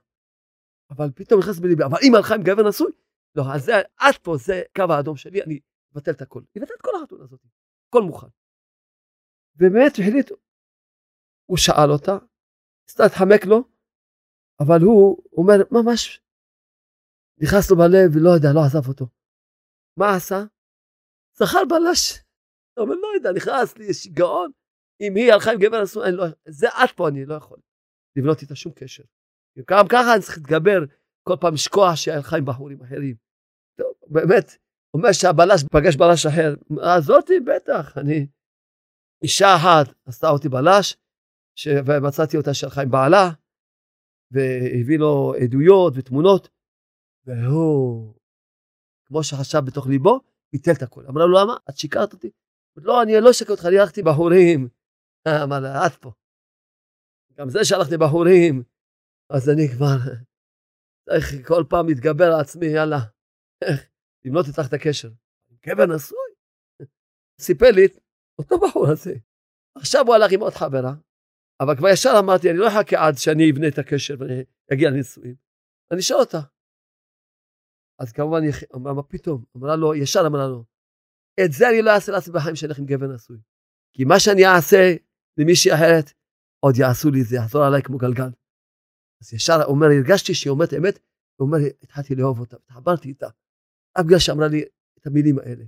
אבל 0.91 1.11
פתאום 1.15 1.39
נכנס 1.39 1.59
בליבי, 1.59 1.83
אבל 1.83 1.97
אם 2.03 2.15
הלכה 2.15 2.35
עם 2.35 2.43
גבר 2.43 2.69
נשוי, 2.69 2.91
לא, 3.35 3.43
אז 3.55 3.65
זה, 3.65 3.71
עד 3.97 4.15
פה, 4.23 4.37
זה 4.37 4.61
קו 4.75 4.83
האדום 4.89 5.17
שלי, 5.17 5.43
אני 5.43 5.59
אבטל 5.93 6.11
את 6.11 6.21
הכל. 6.21 6.41
אבטל 6.57 6.73
את 6.73 6.81
כל 6.81 6.91
החתונה 6.97 7.23
הזאת. 7.23 7.39
הכל 7.89 8.01
מוכן. 8.01 8.27
ובאמת 9.55 9.91
החליט, 9.91 10.31
הוא 11.45 11.57
שאל 11.57 11.91
אותה, 11.91 12.17
קצת 12.85 13.03
התחמק 13.05 13.45
לו, 13.45 13.63
אבל 14.59 14.79
הוא 14.81 15.23
אומר, 15.37 15.55
ממש, 15.71 16.21
נכנס 17.37 17.71
לו 17.71 17.77
בלב 17.77 18.15
ולא 18.15 18.29
יודע, 18.29 18.47
לא 18.55 18.59
עזב 18.65 18.87
אותו. 18.87 19.05
מה 19.97 20.15
עשה? 20.15 20.39
זכר 21.33 21.63
בלש. 21.69 22.23
אבל 22.77 22.95
לא 22.95 23.07
יודע, 23.15 23.29
נכנס 23.31 23.77
לי, 23.77 23.85
יש 23.85 24.07
גאון. 24.07 24.51
אם 25.01 25.15
היא 25.15 25.33
הלכה 25.33 25.51
עם 25.51 25.59
גבר 25.59 25.83
אסור, 25.83 26.03
לא, 26.05 26.25
זה 26.47 26.67
עד 26.73 26.89
פה 26.95 27.07
אני 27.07 27.25
לא 27.25 27.35
יכול 27.35 27.57
לבנות 28.15 28.41
איתה 28.41 28.55
שום 28.55 28.71
קשר. 28.75 29.03
גם 29.69 29.87
ככה 29.89 30.13
אני 30.13 30.21
צריך 30.21 30.37
להתגבר 30.37 30.79
כל 31.23 31.35
פעם 31.41 31.53
לשכוח 31.53 31.95
שהיא 31.95 32.15
הלכה 32.15 32.37
עם 32.37 32.45
בחורים 32.45 32.81
אחרים. 32.81 33.15
טוב, 33.77 33.93
באמת, 34.07 34.57
אומר 34.93 35.11
שהבלש 35.11 35.63
פגש 35.71 35.95
בלש 35.95 36.25
אחר, 36.25 36.53
זאתי 36.99 37.39
בטח, 37.39 37.97
אני, 37.97 38.27
אישה 39.23 39.55
אחת 39.55 39.93
עשתה 40.05 40.29
אותי 40.29 40.49
בלש, 40.49 40.97
ש... 41.55 41.67
ומצאתי 41.85 42.37
אותה 42.37 42.53
שהלכה 42.53 42.81
עם 42.81 42.91
בעלה, 42.91 43.29
והביא 44.31 44.99
לו 44.99 45.33
עדויות 45.43 45.93
ותמונות, 45.95 46.49
והוא, 47.25 48.13
כמו 49.05 49.23
שחשב 49.23 49.59
בתוך 49.65 49.87
ליבו, 49.87 50.19
ביטל 50.53 50.71
את 50.71 50.81
הכל. 50.81 51.05
אמרה 51.05 51.25
לו, 51.25 51.41
למה? 51.41 51.57
את 51.69 51.77
שיקרת 51.77 52.13
אותי? 52.13 52.29
לא, 52.75 53.03
אני 53.03 53.11
לא 53.21 53.31
אשקר 53.31 53.51
אותך, 53.51 53.65
אני 53.65 53.79
הלכתי 53.79 54.03
בחורים. 54.03 54.67
אמר 55.27 55.59
לה, 55.59 55.87
את 55.87 55.95
פה. 55.95 56.11
גם 57.33 57.49
זה 57.49 57.59
שהלכתי 57.63 57.97
בחורים, 57.97 58.63
אז 59.29 59.49
אני 59.49 59.67
כבר 59.75 59.97
צריך 61.09 61.47
כל 61.47 61.63
פעם 61.69 61.87
להתגבר 61.87 62.25
על 62.25 62.41
עצמי, 62.41 62.65
יאללה, 62.65 62.99
לבנות 64.25 64.45
איתך 64.47 64.61
את 64.67 64.73
הקשר. 64.73 65.09
גבר 65.65 65.85
נשוי? 65.95 66.17
סיפר 67.41 67.71
לי, 67.75 67.87
אותו 68.39 68.55
בחור 68.59 68.87
הזה. 68.91 69.13
עכשיו 69.77 70.05
הוא 70.07 70.15
הלך 70.15 70.31
עם 70.31 70.41
עוד 70.41 70.53
חברה, 70.53 70.93
אבל 71.59 71.77
כבר 71.77 71.87
ישר 71.93 72.13
אמרתי, 72.19 72.49
אני 72.49 72.57
לא 72.57 72.67
אחכה 72.67 73.07
עד 73.07 73.17
שאני 73.17 73.51
אבנה 73.51 73.67
את 73.67 73.77
הקשר 73.77 74.15
ואני 74.19 74.43
אגיע 74.73 74.89
לנישואים. 74.89 75.35
אני 75.91 75.99
אשאל 75.99 76.17
אותה. 76.17 76.41
אז 77.99 78.11
כמובן, 78.11 78.41
אמרה, 78.75 78.93
מה 78.93 79.03
פתאום? 79.03 79.45
אמרה 79.57 79.75
לו, 79.75 79.95
ישר 79.95 80.23
אמרה 80.27 80.47
לו, 80.47 80.65
את 81.45 81.51
זה 81.51 81.69
אני 81.69 81.81
לא 81.81 81.91
אעשה 81.95 82.11
לעצמי 82.11 82.33
בחיים 82.33 82.55
שלך 82.55 82.79
עם 82.79 82.85
גבר 82.85 83.07
נשוי. 83.07 83.37
כי 83.93 84.03
מה 84.05 84.15
שאני 84.19 84.45
אעשה 84.45 84.95
למישהי 85.37 85.73
אחרת, 85.73 86.07
עוד 86.65 86.75
יעשו 86.77 87.09
לי, 87.11 87.23
זה 87.23 87.35
יחזור 87.35 87.63
עליי 87.63 87.81
כמו 87.81 87.97
גלגל. 87.97 88.31
אז 89.21 89.33
ישר 89.33 89.57
אומר, 89.63 89.87
הרגשתי 89.97 90.33
שהיא 90.33 90.51
אומרת 90.51 90.73
אמת, 90.73 90.99
הוא 91.35 91.47
אומר, 91.47 91.57
התחלתי 91.83 92.15
לאהוב 92.15 92.39
אותה, 92.39 92.57
התחברתי 92.57 93.07
איתה. 93.09 93.27
אף 93.99 94.05
בגלל 94.05 94.19
שאמרה 94.19 94.47
לי 94.47 94.61
את 94.97 95.07
המילים 95.07 95.39
האלה. 95.39 95.65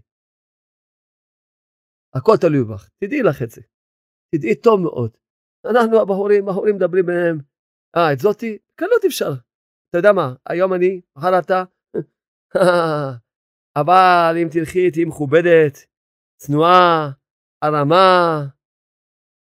הכל 2.15 2.37
תלוי 2.41 2.63
בך, 2.63 2.89
תדעי 3.03 3.23
לך 3.23 3.41
את 3.43 3.49
זה. 3.49 3.61
תדעי 4.35 4.55
טוב 4.55 4.79
מאוד. 4.81 5.17
אנחנו 5.69 6.01
הבחורים, 6.01 6.47
הבחורים 6.47 6.75
מדברים 6.75 7.05
ביניהם, 7.05 7.37
אה, 7.95 8.13
את 8.13 8.19
זאתי, 8.19 8.57
קלות 8.75 9.05
אפשר. 9.07 9.31
אתה 9.89 9.97
יודע 9.97 10.11
מה, 10.13 10.35
היום 10.49 10.73
אני, 10.73 11.01
מחר 11.17 11.39
אתה, 11.39 11.63
אבל 13.79 14.35
אם 14.41 14.47
תלכי 14.51 14.91
תהיי 14.91 15.05
מכובדת, 15.05 15.75
צנועה, 16.41 17.11
הרמה, 17.61 18.45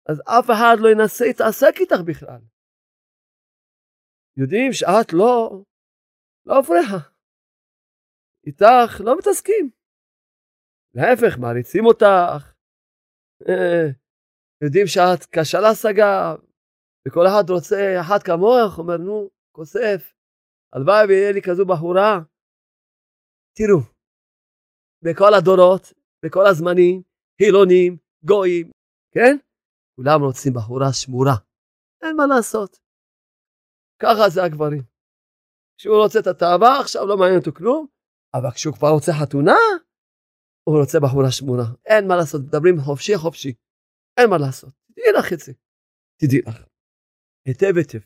אז 0.09 0.21
אף 0.21 0.45
אחד 0.53 0.75
לא 0.79 0.89
ינסה 0.89 1.25
להתעסק 1.25 1.73
איתך 1.79 2.01
בכלל. 2.07 2.41
יודעים 4.37 4.73
שאת 4.73 5.13
לא, 5.13 5.63
לא 6.45 6.59
אפריחה. 6.59 7.09
איתך 8.47 9.01
לא 9.05 9.17
מתעסקים. 9.17 9.69
להפך, 10.95 11.37
מעריצים 11.39 11.85
אותך. 11.85 12.53
אה, 13.49 13.87
יודעים 14.63 14.87
שאת 14.87 15.25
קשה 15.25 15.59
להשגה, 15.59 16.35
וכל 17.07 17.25
אחד 17.27 17.49
רוצה 17.49 18.01
אחת 18.01 18.23
כמוך, 18.23 18.77
אומר, 18.77 18.97
נו, 18.97 19.29
כוסף, 19.51 20.13
הלוואי 20.73 21.05
ויהיה 21.07 21.31
לי 21.31 21.41
כזו 21.41 21.65
בחורה. 21.65 22.19
תראו, 23.57 23.79
בכל 25.03 25.33
הדורות, 25.33 25.93
בכל 26.25 26.45
הזמנים, 26.49 27.01
חילונים, 27.37 27.97
גויים, 28.25 28.71
כן? 29.13 29.37
כולם 29.95 30.21
רוצים 30.21 30.53
בחורה 30.53 30.93
שמורה. 30.93 31.35
אין 32.01 32.15
מה 32.17 32.25
לעשות. 32.27 32.79
ככה 34.01 34.29
זה 34.29 34.43
הגברים. 34.43 34.81
כשהוא 35.77 36.03
רוצה 36.03 36.19
את 36.19 36.27
התאווה, 36.27 36.79
עכשיו 36.79 37.05
לא 37.05 37.17
מעניין 37.17 37.39
אותו 37.39 37.51
כלום, 37.53 37.87
אבל 38.33 38.51
כשהוא 38.51 38.73
כבר 38.75 38.89
רוצה 38.89 39.11
חתונה, 39.21 39.57
הוא 40.63 40.79
רוצה 40.79 40.99
בחורה 40.99 41.31
שמורה. 41.31 41.65
אין 41.85 42.07
מה 42.07 42.15
לעשות, 42.15 42.41
מדברים 42.41 42.81
חופשי 42.81 43.17
חופשי. 43.17 43.53
אין 44.17 44.29
מה 44.29 44.37
לעשות. 44.37 44.73
תדעי 44.91 45.13
לך 45.19 45.33
את 45.33 45.39
זה. 45.39 45.53
תדעי 46.17 46.41
לך. 46.47 46.65
היטב 47.45 47.77
היטב. 47.77 47.99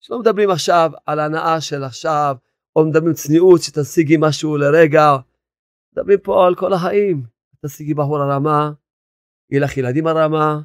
שלא 0.00 0.18
מדברים 0.20 0.50
עכשיו 0.50 0.90
על 1.06 1.20
הנאה 1.20 1.60
של 1.60 1.84
עכשיו, 1.84 2.36
או 2.76 2.84
מדברים 2.86 3.14
צניעות 3.14 3.60
שתשיגי 3.62 4.16
משהו 4.20 4.56
לרגע. 4.56 5.16
מדברים 5.92 6.18
פה 6.22 6.46
על 6.46 6.54
כל 6.54 6.72
החיים. 6.72 7.22
תשיגי 7.66 7.94
בחורה 7.94 8.36
רמה, 8.36 8.72
יהיה 9.50 9.64
לך 9.64 9.76
ילדים 9.76 10.06
הרמה, 10.06 10.60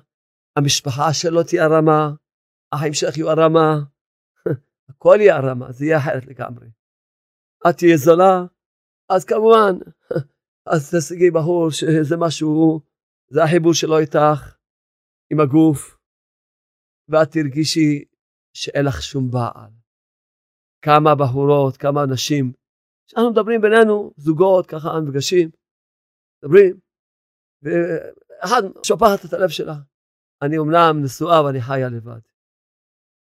המשפחה 0.55 1.13
שלו 1.13 1.43
תהיה 1.43 1.65
הרמה, 1.65 2.13
החיים 2.71 2.93
שלך 2.93 3.17
יהיו 3.17 3.29
הרמה, 3.29 3.79
הכל 4.89 5.17
יהיה 5.19 5.35
הרמה, 5.35 5.71
זה 5.71 5.85
יהיה 5.85 5.97
אחרת 5.97 6.25
לגמרי. 6.25 6.67
את 7.69 7.77
תהיה 7.77 7.97
זולה, 7.97 8.45
אז 9.09 9.25
כמובן, 9.25 9.73
אז 10.73 10.95
תשיגי 10.95 11.31
בחור 11.31 11.71
שזה 11.71 12.15
משהו, 12.19 12.81
זה 13.29 13.43
החיבור 13.43 13.73
שלו 13.73 13.99
איתך, 13.99 14.57
עם 15.31 15.39
הגוף, 15.39 15.97
ואת 17.09 17.31
תרגישי 17.31 18.05
שאין 18.53 18.85
לך 18.85 19.01
שום 19.01 19.31
בעל. 19.31 19.71
כמה 20.81 21.15
בחורות, 21.15 21.77
כמה 21.77 22.03
אנשים, 22.03 22.53
כשאנחנו 23.07 23.31
מדברים 23.31 23.61
בינינו, 23.61 24.13
זוגות, 24.17 24.65
ככה 24.65 24.89
נפגשים, 25.05 25.49
מדברים, 26.43 26.79
ואחד 27.63 28.61
שופחת 28.83 29.25
את 29.25 29.33
הלב 29.33 29.49
שלה. 29.49 29.75
אני 30.41 30.57
אומנם 30.57 31.03
נשואה 31.03 31.45
ואני 31.45 31.61
חיה 31.61 31.89
לבד. 31.89 32.19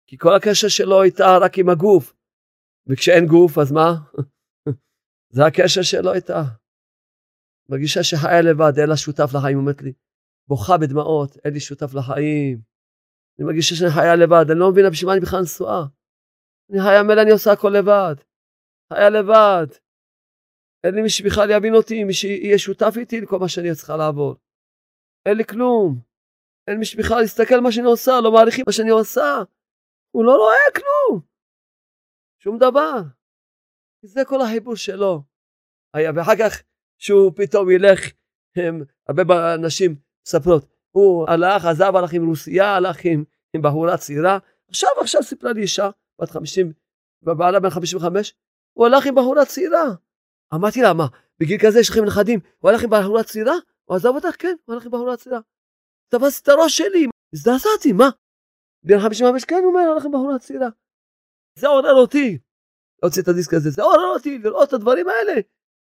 כי 0.07 0.19
כל 0.19 0.35
הקשר 0.35 0.69
שלו 0.69 1.03
איתה 1.03 1.39
רק 1.41 1.59
עם 1.59 1.69
הגוף. 1.69 2.15
וכשאין 2.87 3.27
גוף, 3.27 3.59
אז 3.59 3.73
מה? 3.73 3.91
זה 5.35 5.47
הקשר 5.47 5.83
שלו 5.83 6.13
איתה. 6.15 6.43
מרגישה 7.69 8.03
שחיה 8.03 8.43
לבד, 8.43 8.79
אין 8.79 8.89
לה 8.89 8.97
שותף 8.97 9.31
לחיים, 9.37 9.59
אומרת 9.59 9.83
לי, 9.83 9.93
בוכה 10.49 10.79
בדמעות, 10.79 11.37
אין 11.45 11.53
לי 11.53 11.61
שותף 11.61 11.95
לחיים. 11.95 12.61
אני 13.39 13.47
מרגישה 13.47 13.75
שאני 13.75 13.91
חיה 13.91 14.17
לבד, 14.17 14.51
אני 14.51 14.59
לא 14.59 14.71
מבינה 14.71 14.91
בשביל 14.91 15.07
מה 15.07 15.13
אני 15.13 15.21
בכלל 15.21 15.41
נשואה. 15.43 15.83
אני 16.71 16.79
חיה 16.81 17.03
מלא, 17.03 17.23
אני 17.23 17.31
עושה 17.31 17.53
הכל 17.53 17.73
לבד. 17.79 18.15
חיה 18.93 19.11
לבד. 19.11 19.67
אין 20.85 20.95
לי 20.95 21.03
מי 21.03 21.11
שבכלל 21.11 21.51
יבין 21.51 21.75
אותי, 21.75 22.05
מי 22.05 22.13
שיהיה 22.13 22.59
שותף 22.59 22.95
איתי 22.97 23.21
לכל 23.21 23.39
מה 23.39 23.49
שאני 23.49 23.75
צריכה 23.75 23.97
לעבור. 23.97 24.35
אין 25.27 25.37
לי 25.37 25.45
כלום. 25.45 26.06
אין 26.67 26.79
מי 26.79 26.85
שבכלל 26.85 27.23
יסתכל 27.25 27.61
מה 27.61 27.73
שאני 27.73 27.87
עושה, 27.87 28.21
לא 28.21 28.33
מעריכים 28.33 28.65
מה 28.67 28.73
שאני 28.73 28.91
עושה. 28.91 29.43
הוא 30.11 30.25
לא 30.25 30.37
רואה 30.37 30.57
כלום. 30.75 31.21
שום 32.39 32.59
דבר. 32.59 33.03
זה 34.03 34.25
כל 34.25 34.41
החיבור 34.41 34.77
שלו. 34.77 35.23
היה, 35.95 36.13
ואחר 36.15 36.37
כך 36.39 36.63
שהוא 36.99 37.33
פתאום 37.37 37.71
ילך, 37.71 38.01
הם, 38.57 38.83
הרבה 39.09 39.57
נשים 39.57 39.97
מספרות, 40.27 40.67
הוא 40.91 41.27
הלך, 41.29 41.65
עזב, 41.65 41.97
הלך 41.97 42.13
עם 42.13 42.27
רוסיה, 42.27 42.77
הלך 42.77 42.97
עם, 43.05 43.25
עם 43.55 43.63
בחורה 43.63 43.97
צעירה, 43.97 44.39
עכשיו, 44.69 44.91
עכשיו 45.01 45.23
סיפרה 45.23 45.53
לי 45.53 45.63
אישה, 45.63 45.91
בת 46.21 46.31
50, 46.31 46.73
ובעלה 47.23 47.61
בן 47.61 47.71
55, 47.71 48.35
הוא 48.73 48.87
הלך 48.87 49.07
עם 49.07 49.15
בחורה 49.15 49.45
צעירה. 49.45 49.85
אמרתי 50.55 50.83
לה, 50.83 50.93
מה, 50.93 51.07
בגיל 51.41 51.61
כזה 51.67 51.81
יש 51.81 51.91
לכם 51.91 52.05
נכדים, 52.05 52.41
הוא 52.59 52.71
הלך 52.71 52.85
עם 52.85 52.91
בחורה 52.91 53.23
צעירה? 53.23 53.55
הוא 53.85 53.97
עזב 53.97 54.09
אותך? 54.09 54.37
כן, 54.39 54.55
הוא 54.65 54.75
הלך 54.75 54.87
עם 54.87 54.93
בחורה 54.93 55.17
צעירה. 55.17 55.41
תפס 56.09 56.43
את 56.43 56.49
הראש 56.49 56.77
שלי, 56.77 57.07
הזדעזעתי, 57.35 57.93
מה? 57.93 58.09
בן 58.83 58.99
55, 58.99 59.45
כן, 59.45 59.61
הוא 59.65 59.67
אומר, 59.67 59.81
עם 60.05 60.13
בחורה 60.13 60.39
צעירה. 60.39 60.69
זה 61.59 61.67
עורר 61.69 61.95
אותי, 61.95 62.39
להוציא 63.03 63.23
את 63.23 63.29
הדיסק 63.29 63.55
הזה, 63.55 63.71
זה 63.71 63.83
עורר 63.83 64.13
אותי 64.15 64.39
לראות 64.39 64.69
את 64.69 64.73
הדברים 64.73 65.07
האלה. 65.09 65.41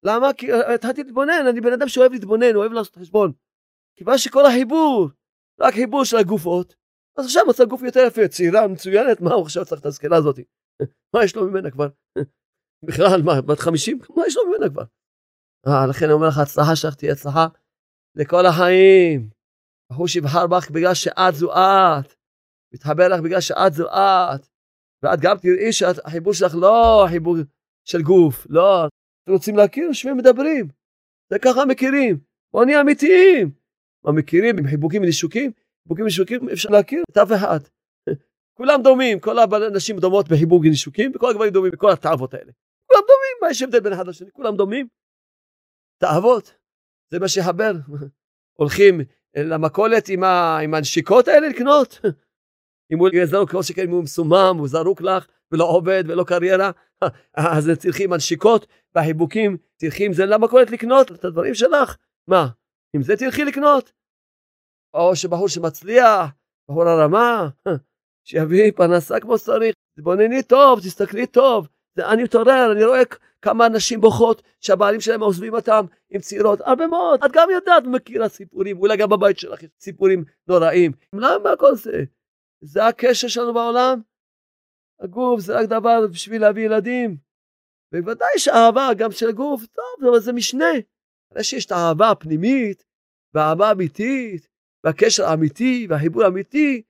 למה? 0.05 0.33
כי 0.33 0.47
התחלתי 0.75 1.03
להתבונן, 1.03 1.47
אני 1.51 1.61
בן 1.61 1.73
אדם 1.73 1.89
שאוהב 1.89 2.13
להתבונן, 2.13 2.55
אוהב 2.55 2.73
לעשות 2.73 2.97
חשבון. 2.97 3.33
כיוון 3.97 4.19
שכל 4.19 4.47
החיבור, 4.47 5.11
רק 5.61 5.75
חיבור 5.75 6.05
של 6.05 6.17
הגופות, 6.17 6.75
אז 7.19 7.25
עכשיו 7.25 7.43
מצא 7.49 7.65
גוף 7.65 7.83
יותר 7.83 8.01
יפה, 8.07 8.29
צעירה, 8.29 8.69
מצוינת, 8.69 9.21
מה 9.21 9.35
הוא 9.35 9.43
עכשיו 9.43 9.65
צריך 9.65 9.81
את 9.81 9.87
הזקנה 9.87 10.17
הזאת? 10.17 10.39
מה 11.15 11.25
יש 11.25 11.37
לו 11.37 11.47
ממנה 11.47 11.71
כבר? 11.71 11.89
בכלל, 12.87 13.23
מה, 13.25 13.43
בת 13.43 13.59
50? 13.59 13.99
מה 14.17 14.27
יש 14.27 14.37
לו 14.37 14.43
ממנה 14.47 14.69
כבר? 14.71 14.85
אה, 15.67 15.87
לכן 15.91 16.05
אני 16.05 16.13
אומר 16.13 16.29
לך, 16.29 16.39
הצלחה 16.39 16.77
שלך 16.77 16.95
תהיה 16.95 17.13
הצלחה 17.13 17.47
לכל 18.15 18.47
החיים. 18.47 19.36
בחור 19.91 20.09
שיבחר 20.09 20.47
בך 20.47 20.71
בגלל 20.71 20.95
שאת 20.95 21.35
זו 21.35 21.53
את. 21.53 22.15
מתחבר 22.75 23.09
לך 23.09 23.21
בגלל 23.21 23.41
שאת 23.41 23.73
זו 23.73 23.87
את. 23.89 24.47
ואת 25.03 25.21
גם 25.21 25.37
תראי 25.39 25.73
שהחיבור 25.73 26.33
שלך 26.33 26.55
לא 26.55 27.07
חיבור 27.11 27.37
של 27.85 28.03
גוף, 28.03 28.47
לא. 28.51 28.87
אתם 28.87 29.33
רוצים 29.33 29.57
להכיר? 29.57 29.85
יושבים 29.85 30.17
מדברים. 30.17 30.69
זה 31.31 31.39
ככה 31.39 31.65
מכירים. 31.65 32.19
בואו 32.53 32.65
נהיה 32.65 32.81
אמיתיים. 32.81 33.51
מה 34.05 34.13
מכירים 34.13 34.59
עם 34.59 34.67
חיבוקים 34.67 35.03
ונישוקים? 35.03 35.53
חיבוקים 35.83 36.05
ונישוקים 36.05 36.49
אפשר 36.49 36.69
להכיר 36.69 37.03
את 37.11 37.17
אף 37.17 37.29
אחד. 37.37 37.59
כולם 38.59 38.83
דומים, 38.83 39.21
כל 39.21 39.39
הנשים 39.39 39.99
דומות 39.99 40.29
בחיבוק 40.29 40.61
ונישוקים, 40.61 41.13
וכל 41.15 41.31
הגברים 41.31 41.53
דומים 41.53 41.73
בכל 41.73 41.93
התאוות 41.93 42.35
האלה. 42.35 42.53
כולם 42.87 43.01
דומים, 43.01 43.37
מה 43.43 43.51
יש 43.51 43.63
הבדל 43.63 43.81
בין 43.81 43.93
אחד 43.93 44.07
לשני? 44.07 44.31
כולם 44.33 44.57
דומים. 44.57 44.89
תאוות, 45.99 46.55
זה 47.11 47.19
מה 47.19 47.29
שיחבר. 47.29 47.73
הולכים 48.59 49.01
למכולת 49.39 50.09
עם, 50.09 50.25
ה... 50.25 50.59
עם 50.59 50.75
הנשיקות 50.75 51.29
האלה 51.29 51.49
לקנות? 51.49 52.01
אם 52.93 52.99
הוא 52.99 53.09
זרוק, 53.25 53.51
כמו 53.51 53.63
שכן, 53.63 53.83
אם 53.83 53.91
הוא 53.91 54.03
מסומם, 54.03 54.57
הוא 54.59 54.69
זרוק 54.69 55.01
לך, 55.01 55.27
ולא 55.53 55.65
עובד, 55.65 56.05
ולא 56.07 56.25
קריירה, 56.25 56.71
אז 57.37 57.71
צריכים 57.79 58.13
הנשיקות 58.13 58.67
והחיבוקים, 58.95 59.57
צריכים 59.77 60.13
זה 60.13 60.27
למכולת 60.27 60.71
לקנות 60.71 61.13
את 61.13 61.25
הדברים 61.25 61.55
שלך. 61.55 61.97
מה, 62.29 62.49
עם 62.97 63.03
זה 63.03 63.17
תלכי 63.17 63.45
לקנות? 63.45 63.93
או 64.95 65.17
שבחור 65.17 65.49
שמצליח, 65.49 66.31
בחור 66.69 66.89
הרמה, 66.89 67.49
שיביא 68.29 68.73
פרנסה 68.77 69.21
כמו 69.21 69.39
שצריך, 69.39 69.75
תתבונני 69.97 70.43
טוב, 70.43 70.81
תסתכלי 70.81 71.27
טוב. 71.27 71.69
אני 71.99 72.23
מתעורר, 72.23 72.73
אני 72.73 72.85
רואה 72.85 73.03
כמה 73.43 73.69
נשים 73.69 74.01
בוכות 74.01 74.43
שהבעלים 74.61 75.01
שלהם 75.01 75.21
עוזבים 75.21 75.55
אותם 75.55 75.85
עם 76.11 76.21
צעירות, 76.21 76.61
הרבה 76.61 76.87
מאוד, 76.87 77.25
את 77.25 77.31
גם 77.33 77.49
יודעת 77.51 77.87
ומכירה 77.87 78.29
סיפורים, 78.29 78.79
אולי 78.79 78.97
גם 78.97 79.09
בבית 79.09 79.39
שלך 79.39 79.63
יש 79.63 79.71
סיפורים 79.81 80.25
נוראים. 80.49 80.93
למה 81.13 81.57
כל 81.59 81.75
זה? 81.75 82.05
זה 82.61 82.87
הקשר 82.87 83.29
שלנו 83.29 83.55
בעולם? 83.55 84.01
הגוף 85.01 85.41
זה 85.41 85.59
רק 85.59 85.69
דבר 85.69 86.07
בשביל 86.13 86.41
להביא 86.41 86.65
ילדים. 86.65 87.17
בוודאי 87.93 88.39
שאהבה 88.39 88.91
גם 88.97 89.13
של 89.13 89.29
הגוף, 89.29 89.67
טוב, 89.67 90.09
אבל 90.11 90.21
זה 90.21 90.33
משנה. 90.33 90.73
אחרי 91.33 91.45
שיש 91.45 91.67
את 91.67 91.73
האהבה 91.73 92.11
הפנימית, 92.11 92.85
והאהבה 93.35 93.69
האמיתית, 93.69 94.49
והקשר 94.85 95.25
האמיתי, 95.25 95.87
והחיבור 95.91 96.23
האמיתי, 96.23 96.83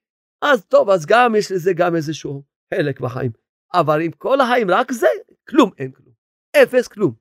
אז 0.42 0.64
טוב, 0.64 0.90
אז 0.90 1.06
גם 1.06 1.34
יש 1.34 1.52
לזה 1.52 1.72
גם 1.72 1.96
איזשהו 1.96 2.42
חלק 2.74 3.00
בחיים. 3.00 3.45
אבל 3.74 3.98
אם 4.06 4.10
כל 4.12 4.40
החיים 4.40 4.70
רק 4.70 4.92
זה, 4.92 5.06
כלום 5.48 5.70
אין 5.78 5.92
כלום. 5.92 6.14
אפס 6.62 6.88
כלום. 6.88 7.14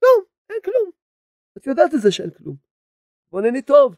כלום, 0.00 0.24
אין 0.50 0.58
כלום. 0.64 0.90
את 1.58 1.66
יודעת 1.66 1.94
את 1.94 2.00
זה 2.00 2.12
שאין 2.12 2.30
כלום. 2.30 2.56
בונני 3.30 3.62
טוב, 3.62 3.96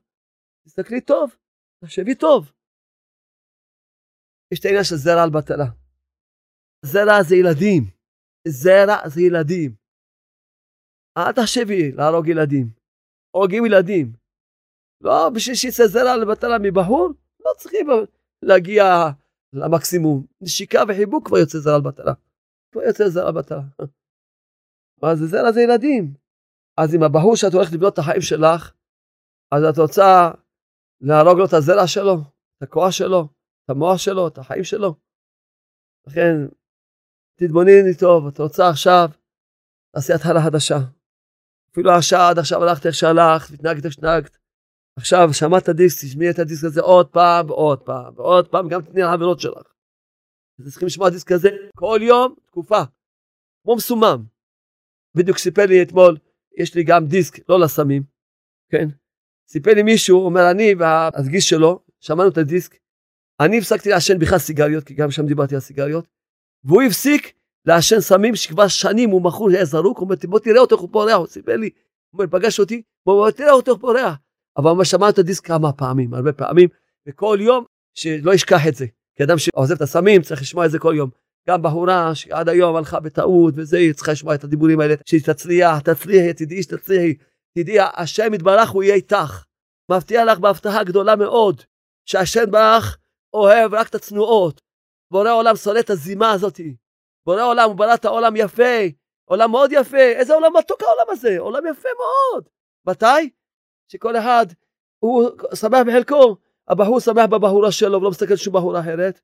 תסתכלי 0.66 1.00
טוב, 1.00 1.36
תחשבי 1.84 2.14
טוב. 2.14 2.52
יש 4.52 4.60
את 4.60 4.64
העניין 4.64 4.84
של 4.84 4.96
זרע 4.96 5.22
על 5.22 5.30
בטלה. 5.30 5.68
זרע 6.84 7.22
זה 7.28 7.34
ילדים. 7.36 7.82
זרע 8.48 9.08
זה 9.08 9.20
ילדים. 9.20 9.74
אל 11.18 11.32
תחשבי 11.32 11.92
להרוג 11.92 12.28
ילדים. 12.28 12.66
הורגים 13.30 13.66
ילדים. 13.66 14.12
לא 15.00 15.30
בשביל 15.34 15.56
שיצא 15.56 15.86
זרע 15.86 16.12
על 16.12 16.24
בטלה 16.32 16.56
מבחור, 16.62 17.08
לא 17.40 17.50
צריכים 17.58 17.86
להגיע 18.42 18.84
למקסימום. 19.54 20.26
נשיקה 20.40 20.82
וחיבוק 20.88 21.26
כבר 21.26 21.38
יוצא 21.38 21.58
זרע 21.58 21.74
על 21.74 21.80
בטלה. 21.80 22.12
כבר 22.72 22.82
יוצא 22.82 23.08
זרע 23.08 23.28
על 23.28 23.34
בטלה. 23.34 23.62
מה 25.02 25.16
זה 25.16 25.26
זרע 25.26 25.52
זה 25.52 25.60
ילדים. 25.60 26.14
אז 26.76 26.94
אם 26.94 27.02
הבחור 27.02 27.36
שאת 27.36 27.54
הולכת 27.54 27.72
לבנות 27.72 27.92
את 27.92 27.98
החיים 27.98 28.20
שלך, 28.20 28.72
אז 29.52 29.62
את 29.64 29.78
רוצה 29.78 30.30
להרוג 31.00 31.38
לו 31.38 31.44
את 31.44 31.52
הזרע 31.52 31.86
שלו, 31.86 32.14
את 32.56 32.62
הכוח 32.62 32.90
שלו, 32.90 33.28
את 33.64 33.70
המוח 33.70 33.98
שלו, 33.98 34.28
את 34.28 34.38
החיים 34.38 34.64
שלו. 34.64 34.94
לכן, 36.06 36.34
תתבונני 37.38 37.96
טוב, 38.00 38.26
את 38.26 38.38
רוצה 38.38 38.68
עכשיו, 38.68 39.08
תעשי 39.94 40.12
התחלה 40.12 40.40
חדשה. 40.44 40.78
אפילו 41.72 41.90
עכשיו, 41.90 42.20
עד 42.30 42.38
עכשיו 42.38 42.62
הלכת 42.62 42.86
איך 42.86 42.94
שהלכת, 42.94 43.50
והתנהגת 43.50 43.84
איך 43.84 43.92
שהתנהגת. 43.92 44.38
עכשיו 44.98 45.28
שמעת 45.32 45.68
דיסק, 45.68 46.06
תשמעי 46.06 46.30
את 46.30 46.38
הדיסק 46.38 46.64
הזה 46.64 46.80
עוד 46.80 47.08
פעם 47.08 47.50
ועוד 47.50 47.82
פעם 47.82 48.14
ועוד 48.16 48.48
פעם, 48.48 48.68
גם 48.68 48.82
תתני 48.82 49.00
לעבירות 49.00 49.40
שלך. 49.40 49.72
אז 50.58 50.70
צריכים 50.70 50.86
לשמוע 50.86 51.10
דיסק 51.10 51.32
הזה 51.32 51.48
כל 51.76 51.98
יום, 52.02 52.34
תקופה. 52.46 52.82
כמו 53.64 53.76
מסומם. 53.76 54.24
בדיוק 55.16 55.38
סיפר 55.38 55.66
לי 55.66 55.82
אתמול 55.82 56.16
יש 56.56 56.74
לי 56.74 56.84
גם 56.84 57.06
דיסק, 57.06 57.48
לא 57.48 57.60
לסמים, 57.60 58.02
כן? 58.70 58.88
סיפר 59.48 59.70
לי 59.74 59.82
מישהו, 59.82 60.26
אומר 60.26 60.50
אני 60.50 60.74
והגיס 60.74 61.44
שלו, 61.44 61.84
שמענו 62.00 62.28
את 62.28 62.38
הדיסק, 62.38 62.76
אני 63.40 63.58
הפסקתי 63.58 63.88
לעשן 63.88 64.18
בכלל 64.18 64.38
סיגריות, 64.38 64.84
כי 64.84 64.94
גם 64.94 65.10
שם 65.10 65.26
דיברתי 65.26 65.54
על 65.54 65.60
סיגריות, 65.60 66.06
והוא 66.64 66.82
הפסיק 66.82 67.32
לעשן 67.66 68.00
סמים 68.00 68.36
שכבר 68.36 68.68
שנים 68.68 69.10
הוא 69.10 69.22
מכור, 69.22 69.50
היה 69.50 69.64
זרוק, 69.64 69.98
הוא 69.98 70.04
אומר, 70.04 70.16
בוא 70.28 70.38
תראה 70.38 70.60
אותו 70.60 70.74
איך 70.74 70.82
הוא 70.82 70.92
פורח, 70.92 71.14
הוא 71.14 71.26
סיפר 71.26 71.56
לי, 71.56 71.70
הוא 72.10 72.18
אומר, 72.18 72.38
פגש 72.38 72.60
אותי, 72.60 72.82
הוא 73.02 73.14
אומר, 73.14 73.30
תראה 73.30 73.52
אותו 73.52 73.72
איך 73.72 73.80
הוא 73.80 73.92
פורח. 73.92 74.14
אבל 74.56 74.70
הוא 74.70 74.84
שמע 74.84 75.08
את 75.08 75.18
הדיסק 75.18 75.46
כמה 75.46 75.72
פעמים, 75.72 76.14
הרבה 76.14 76.32
פעמים, 76.32 76.68
וכל 77.08 77.38
יום, 77.40 77.64
שלא 77.94 78.34
ישכח 78.34 78.66
את 78.68 78.74
זה. 78.74 78.86
כי 79.16 79.24
אדם 79.24 79.38
שעוזב 79.38 79.74
את 79.74 79.80
הסמים 79.80 80.22
צריך 80.22 80.42
לשמוע 80.42 80.66
את 80.66 80.70
זה 80.70 80.78
כל 80.78 80.94
יום. 80.96 81.10
גם 81.48 81.62
בהורה 81.62 82.14
שעד 82.14 82.48
היום 82.48 82.76
הלכה 82.76 83.00
בטעות 83.00 83.54
וזה, 83.56 83.78
היא 83.78 83.92
צריכה 83.92 84.12
לשמוע 84.12 84.34
את 84.34 84.44
הדיבורים 84.44 84.80
האלה, 84.80 84.94
שתצליח, 85.06 85.80
תצליחי, 85.80 86.32
תדעי 86.32 86.62
שתצליחי, 86.62 87.14
תדעי, 87.58 87.76
השם 87.80 88.34
יתברך 88.34 88.70
הוא 88.70 88.82
יהיה 88.82 88.94
איתך. 88.94 89.44
מבטיח 89.90 90.22
לך 90.26 90.38
בהבטחה 90.38 90.84
גדולה 90.84 91.16
מאוד, 91.16 91.62
שהשם 92.08 92.50
ברך 92.50 92.98
אוהב 93.34 93.74
רק 93.74 93.88
את 93.88 93.94
הצנועות. 93.94 94.60
בורא 95.10 95.32
עולם 95.32 95.56
שונא 95.56 95.78
את 95.78 95.90
הזימה 95.90 96.32
הזאתי. 96.32 96.76
בורא 97.26 97.42
עולם, 97.42 97.68
הוא 97.68 97.76
ברא 97.76 97.94
את 97.94 98.04
העולם 98.04 98.36
יפה, 98.36 98.80
עולם 99.24 99.50
מאוד 99.50 99.72
יפה. 99.72 99.96
איזה 99.96 100.34
עולם 100.34 100.56
מתוק 100.56 100.82
העולם 100.82 101.06
הזה, 101.08 101.38
עולם 101.38 101.62
יפה 101.70 101.88
מאוד. 101.98 102.48
מתי? 102.86 103.30
שכל 103.88 104.16
אחד, 104.16 104.46
הוא 104.98 105.30
שמח 105.54 105.80
בחלקו, 105.86 106.36
הבחור 106.68 107.00
שמח 107.00 107.26
בבחורה 107.26 107.72
שלו 107.72 108.00
ולא 108.00 108.10
מסתכל 108.10 108.36
שום 108.36 108.54
בחורה 108.54 108.80
אחרת. 108.80 109.20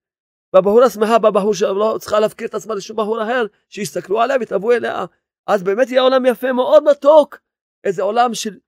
והבחורה 0.52 0.90
שמחה 0.90 1.18
בבחור 1.18 1.54
שלו 1.54 1.76
ולא 1.76 1.98
צריכה 2.00 2.20
להפקיר 2.20 2.48
את 2.48 2.54
עצמה 2.54 2.74
לשום 2.74 2.96
בחור 2.96 3.22
אחר, 3.22 3.46
שיסתכלו 3.68 4.20
עליה 4.20 4.36
ויתאהבו 4.40 4.72
אליה. 4.72 5.04
אז 5.46 5.62
באמת 5.62 5.88
יהיה 5.90 6.02
עולם 6.02 6.26
יפה 6.26 6.52
מאוד 6.52 6.84
מתוק. 6.90 7.40
איזה 7.84 8.02
עולם 8.02 8.34
של 8.34 8.58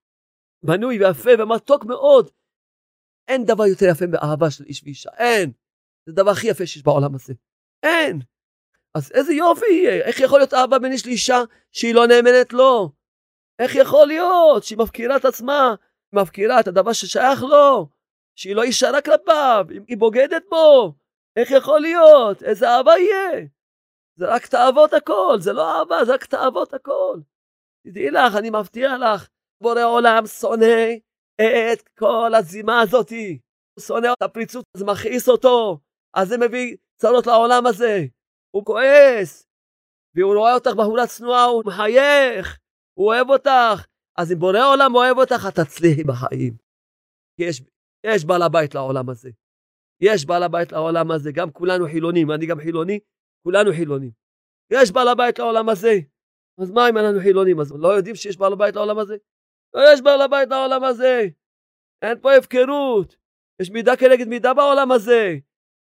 בנוי 0.62 0.98
ויפה 0.98 1.30
ומתוק 1.38 1.84
מאוד. 1.84 2.30
אין 3.28 3.44
דבר 3.44 3.66
יותר 3.66 3.86
יפה 3.90 4.06
מאהבה 4.06 4.50
של 4.50 4.64
איש 4.64 4.82
ואישה, 4.84 5.10
אין. 5.18 5.52
זה 6.06 6.12
הדבר 6.12 6.30
הכי 6.30 6.48
יפה 6.48 6.66
שיש 6.66 6.82
בעולם 6.82 7.14
הזה. 7.14 7.34
אין. 7.82 8.20
אז 8.94 9.12
איזה 9.14 9.32
יופי 9.32 9.66
יהיה, 9.70 10.04
איך 10.04 10.20
יכול 10.20 10.38
להיות 10.38 10.54
אהבה 10.54 10.78
בין 10.78 10.92
איש 10.92 11.06
לאישה 11.06 11.42
שהיא 11.72 11.94
לא 11.94 12.06
נאמנת 12.06 12.52
לו? 12.52 12.92
איך 13.58 13.74
יכול 13.74 14.06
להיות 14.06 14.64
שהיא 14.64 14.78
מפקירה 14.78 15.16
את 15.16 15.24
עצמה, 15.24 15.74
מפקירה 16.12 16.60
את 16.60 16.68
הדבר 16.68 16.92
ששייך 16.92 17.42
לו, 17.42 17.88
שהיא 18.38 18.56
לא 18.56 18.64
ישרה 18.64 19.02
כלפיו, 19.02 19.66
היא 19.88 19.96
בוגדת 19.96 20.42
בו? 20.50 20.94
איך 21.36 21.50
יכול 21.50 21.80
להיות? 21.80 22.42
איזה 22.42 22.68
אהבה 22.68 22.92
יהיה? 22.98 23.46
זה 24.16 24.34
רק 24.34 24.46
תאוות 24.46 24.92
הכל, 24.92 25.36
זה 25.40 25.52
לא 25.52 25.78
אהבה, 25.78 26.04
זה 26.04 26.14
רק 26.14 26.24
תאוות 26.24 26.74
הכל. 26.74 27.20
תדעי 27.86 28.10
לך, 28.10 28.36
אני 28.38 28.50
מבטיח 28.50 28.92
לך, 28.92 29.28
בורא 29.62 29.84
עולם 29.84 30.26
שונא 30.26 30.86
את 31.40 31.88
כל 31.98 32.32
הזימה 32.34 32.80
הזאתי. 32.80 33.38
הוא 33.74 33.82
שונא 33.82 34.12
את 34.12 34.22
הפריצות, 34.22 34.64
זה 34.76 34.84
מכעיס 34.84 35.28
אותו, 35.28 35.78
אז 36.14 36.28
זה 36.28 36.38
מביא 36.38 36.76
צרות 36.96 37.26
לעולם 37.26 37.66
הזה. 37.66 38.04
הוא 38.50 38.64
כועס, 38.64 39.46
והוא 40.16 40.34
רואה 40.34 40.54
אותך 40.54 40.70
בחורה 40.70 41.06
צנועה, 41.06 41.44
הוא 41.44 41.62
מחייך, 41.66 42.58
הוא 42.94 43.06
אוהב 43.06 43.30
אותך. 43.30 43.86
אז 44.18 44.32
אם 44.32 44.38
בורא 44.38 44.60
עולם 44.72 44.94
אוהב 44.94 45.18
אותך, 45.18 45.46
את 45.48 45.54
תצליחי 45.54 46.04
בחיים. 46.04 46.56
כי 47.36 47.42
יש, 47.44 47.62
יש 48.06 48.24
בעל 48.24 48.42
הבית 48.42 48.74
לעולם 48.74 49.10
הזה. 49.10 49.30
יש 50.00 50.26
בעל 50.26 50.42
הבית 50.42 50.72
לעולם 50.72 51.10
הזה, 51.10 51.32
גם 51.32 51.50
כולנו 51.50 51.86
חילונים, 51.86 52.30
אני 52.30 52.46
גם 52.46 52.60
חילוני, 52.60 52.98
כולנו 53.42 53.70
חילונים. 53.72 54.10
יש 54.72 54.92
בעל 54.92 55.08
הבית 55.08 55.38
לעולם 55.38 55.68
הזה. 55.68 55.98
אז 56.58 56.70
מה 56.70 56.88
אם 56.88 56.98
אנחנו 56.98 57.20
חילונים? 57.20 57.60
אז 57.60 57.72
לא 57.72 57.88
יודעים 57.88 58.14
שיש 58.14 58.36
בעל 58.36 58.52
הבית 58.52 58.74
לעולם 58.74 58.98
הזה? 58.98 59.16
לא 59.74 59.80
יש 59.92 60.00
בעל 60.00 60.20
הבית 60.20 60.48
לעולם 60.50 60.84
הזה. 60.84 61.26
אין 62.02 62.20
פה 62.20 62.32
הפקרות. 62.34 63.16
יש 63.60 63.70
מידה 63.70 63.96
כנגד 63.96 64.28
מידה 64.28 64.54
בעולם 64.54 64.92
הזה. 64.92 65.36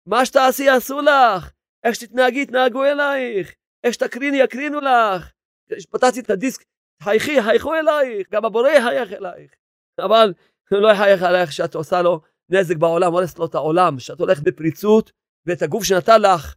מה 0.07 0.27
שתעשי 0.27 0.65
יעשו 0.65 1.01
לך. 1.01 1.53
איך 1.85 1.95
שתתנהגי 1.95 2.43
יתנהגו 2.43 2.85
אלייך. 2.85 3.55
איך 3.85 3.95
שתקריני 3.95 4.37
יקרינו 4.37 4.81
לך. 4.81 5.33
כשפתחתי 5.73 6.21
את 6.21 6.31
הדיסק, 6.31 6.65
חייכי, 7.03 7.43
חייכו 7.43 7.75
אלייך. 7.75 8.29
גם 8.31 8.45
הבורא 8.45 8.69
יחייך 8.69 9.13
אלייך. 9.13 9.51
אבל 9.99 10.33
לא 10.71 10.89
יחייך 10.89 11.23
אלייך 11.23 11.53
שאת 11.53 11.75
עושה 11.75 12.03
לו 12.03 12.21
נזק 12.51 12.77
בעולם, 12.77 13.13
הורסת 13.13 13.39
לו 13.39 13.47
את 13.47 13.55
העולם, 13.55 13.99
שאת 13.99 14.21
הולכת 14.21 14.43
בפריצות, 14.43 15.13
ואת 15.47 15.63
הגוף 15.63 15.85
שנתן 15.85 16.23
לך, 16.23 16.55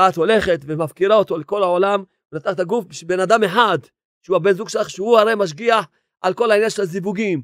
את 0.00 0.16
הולכת 0.16 0.60
ומפקירה 0.66 1.16
אותו 1.16 1.38
לכל 1.38 1.62
העולם, 1.62 2.04
ונתת 2.32 2.48
את 2.48 2.60
הגוף 2.60 2.84
בשביל 2.84 3.08
בן 3.16 3.20
אדם 3.20 3.44
אחד, 3.44 3.78
שהוא 4.22 4.36
הבן 4.36 4.52
זוג 4.52 4.68
שלך, 4.68 4.90
שהוא 4.90 5.18
הרי 5.18 5.32
משגיח 5.34 5.88
על 6.20 6.34
כל 6.34 6.50
העניין 6.50 6.70
של 6.70 6.82
הזיווגים. 6.82 7.42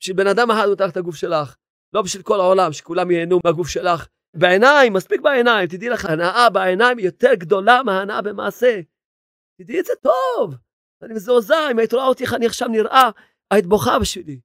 בשביל 0.00 0.16
בן 0.16 0.26
אדם 0.26 0.50
אחד 0.50 0.64
הוא 0.64 0.72
נתן 0.72 0.88
את 0.88 0.96
הגוף 0.96 1.16
שלך, 1.16 1.56
לא 1.92 2.02
בשביל 2.02 2.22
כל 2.22 2.40
העולם, 2.40 2.72
שכולם 2.72 3.10
ייהנו 3.10 3.40
מהגוף 3.44 3.68
שלך. 3.68 4.06
בעיניים, 4.36 4.92
מספיק 4.92 5.20
בעיניים, 5.20 5.66
תדעי 5.66 5.88
לך, 5.88 6.04
הנאה 6.04 6.50
בעיניים 6.50 6.98
יותר 6.98 7.34
גדולה 7.34 7.82
מהנאה 7.82 8.22
במעשה. 8.22 8.80
תדעי 9.60 9.80
את 9.80 9.84
זה 9.84 9.92
טוב. 10.02 10.54
אני 11.02 11.14
מזועזע, 11.14 11.70
אם 11.70 11.78
היית 11.78 11.94
רואה 11.94 12.06
אותי 12.06 12.24
איך 12.24 12.34
אני 12.34 12.46
עכשיו 12.46 12.68
נראה, 12.68 13.10
היית 13.50 13.66
בוכה 13.66 13.98
בשבילי. 13.98 14.40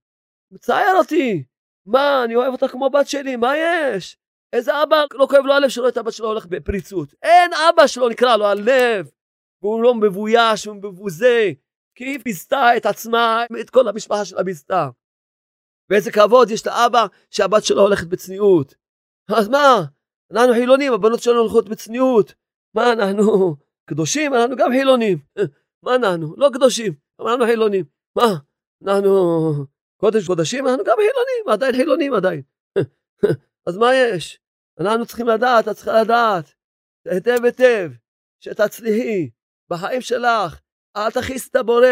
מצער 0.51 0.93
אותי. 0.97 1.43
מה, 1.85 2.23
אני 2.23 2.35
אוהב 2.35 2.53
אותה 2.53 2.67
כמו 2.67 2.89
בת 2.89 3.07
שלי, 3.07 3.35
מה 3.35 3.53
יש? 3.57 4.17
איזה 4.53 4.83
אבא 4.83 5.03
לא 5.13 5.27
כואב 5.29 5.45
לו 5.45 5.53
הלב 5.53 5.69
שלא 5.69 5.87
את 5.87 5.97
הבת 5.97 6.13
שלו 6.13 6.27
הולך 6.27 6.45
בפריצות. 6.45 7.13
אין 7.23 7.51
אבא 7.53 7.87
שלו 7.87 8.09
נקרא 8.09 8.37
לו 8.37 8.45
הלב. 8.45 9.09
והוא 9.61 9.83
לא 9.83 9.95
מבויש, 9.95 10.65
הוא 10.65 10.75
מבוזה. 10.75 11.51
כי 11.95 12.03
היא 12.03 12.19
ביזתה 12.25 12.77
את 12.77 12.85
עצמה, 12.85 13.45
את 13.61 13.69
כל 13.69 13.87
המשפחה 13.87 14.25
שלה 14.25 14.43
ביזתה. 14.43 14.89
ואיזה 15.89 16.11
כבוד 16.11 16.49
יש 16.49 16.67
לאבא 16.67 17.05
שהבת 17.29 17.63
שלו 17.63 17.81
הולכת 17.81 18.07
בצניעות. 18.07 18.75
אז 19.29 19.47
מה? 19.49 19.83
אנחנו 20.31 20.53
חילונים, 20.53 20.93
הבנות 20.93 21.19
שלנו 21.19 21.39
הולכות 21.39 21.69
בצניעות. 21.69 22.33
מה 22.75 22.93
אנחנו? 22.93 23.55
קדושים? 23.89 24.33
אנחנו 24.33 24.55
גם 24.55 24.71
חילונים. 24.71 25.17
מה 25.85 25.95
אנחנו? 25.95 26.35
לא 26.37 26.49
קדושים, 26.53 26.93
אבל 27.19 27.29
אנחנו 27.29 27.45
חילונים. 27.45 27.85
מה? 28.17 28.33
אנחנו 28.83 29.11
קודש 29.97 30.27
קודשים, 30.27 30.67
אנחנו 30.67 30.83
גם 30.83 30.95
חילונים, 30.95 31.49
עדיין 31.49 31.75
חילונים 31.75 32.13
עדיין. 32.13 32.41
אז 33.67 33.77
מה 33.77 33.95
יש? 33.95 34.39
אנחנו 34.79 35.05
צריכים 35.05 35.27
לדעת, 35.27 35.67
את 35.67 35.75
צריכה 35.75 36.01
לדעת, 36.01 36.53
היטב 37.07 37.45
היטב, 37.45 37.91
שתצליחי 38.43 39.29
בחיים 39.69 40.01
שלך, 40.01 40.59
אל 40.97 41.11
תכעיס 41.11 41.49
את 41.49 41.55
הבורא, 41.55 41.87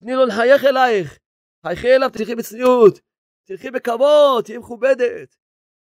תני 0.00 0.12
לו 0.12 0.26
לחייך 0.26 0.64
אלייך, 0.64 1.18
חייכי 1.66 1.94
אליו, 1.96 2.10
תלכי 2.12 2.34
בצניעות, 2.34 3.00
תלכי 3.46 3.70
בכבוד, 3.70 4.44
תהיי 4.44 4.58
מכובדת, 4.58 5.36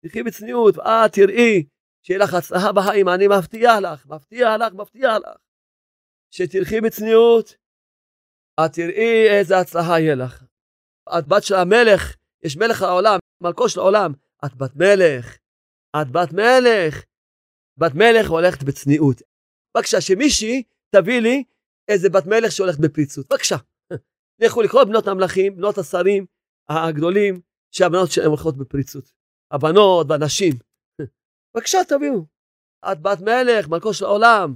תלכי 0.03 0.23
בצניעות, 0.23 0.77
ואת 0.77 1.13
תראי 1.13 1.67
שיהיה 2.03 2.21
לך 2.21 2.35
הצלחה 2.35 2.73
בחיים, 2.73 3.09
אני 3.09 3.29
מבטיח 3.29 3.79
לך, 3.83 4.07
מבטיח 4.07 4.49
לך, 4.61 4.73
מבטיח 4.73 5.17
לך, 5.17 5.37
שתלכי 6.31 6.81
בצניעות, 6.81 7.57
את 8.61 8.73
תראי 8.73 9.29
איזה 9.29 9.59
הצלחה 9.59 10.01
יהיה 10.01 10.15
לך. 10.15 10.45
את 11.19 11.29
בת 11.29 11.43
של 11.43 11.55
המלך, 11.55 12.17
יש 12.45 12.57
מלך 12.57 12.83
העולם, 12.83 13.19
מלכו 13.43 13.69
של 13.69 13.81
העולם, 13.81 14.13
את 14.45 14.55
בת 14.55 14.77
מלך, 14.77 15.39
את 16.03 16.11
בת 16.11 16.33
מלך. 16.33 17.05
בת 17.79 17.95
מלך 17.95 18.31
הולכת 18.31 18.63
בצניעות. 18.63 19.23
בבקשה, 19.77 20.01
שמישהי 20.01 20.63
תביא 20.91 21.21
לי 21.21 21.45
איזה 21.89 22.09
בת 22.11 22.27
מלך 22.27 22.53
שהולכת 22.53 22.79
בפריצות. 22.79 23.27
בבקשה. 23.31 23.57
לכו 24.43 24.63
לקרוא 24.63 24.85
בנות 24.85 25.07
המלכים, 25.07 25.57
בנות 25.57 25.79
השרים 25.79 26.27
הגדולים, 26.69 27.41
שהבנות 27.71 28.11
שלהם 28.11 28.29
הולכות 28.29 28.57
בפריצות. 28.57 29.13
הבנות 29.51 30.07
והנשים. 30.11 30.53
בבקשה, 31.55 31.79
תביאו. 31.89 32.27
את 32.93 33.03
בת 33.03 33.21
מלך, 33.21 33.69
מלכו 33.69 33.95
של 33.95 34.05
העולם. 34.05 34.55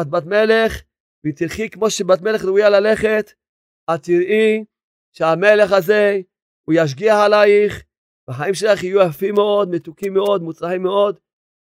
את 0.00 0.06
בת 0.06 0.24
מלך, 0.24 0.82
ותלכי 1.26 1.70
כמו 1.70 1.90
שבת 1.90 2.20
מלך 2.20 2.44
ראויה 2.44 2.68
ללכת, 2.70 3.32
את 3.94 4.02
תראי 4.02 4.64
שהמלך 5.12 5.72
הזה, 5.72 6.20
הוא 6.62 6.74
ישגיח 6.78 7.16
עלייך, 7.16 7.82
והחיים 8.28 8.54
שלך 8.54 8.82
יהיו 8.82 9.00
יפים 9.00 9.34
מאוד, 9.34 9.70
מתוקים 9.70 10.14
מאוד, 10.14 10.42
מוצלחים 10.42 10.82
מאוד. 10.82 11.18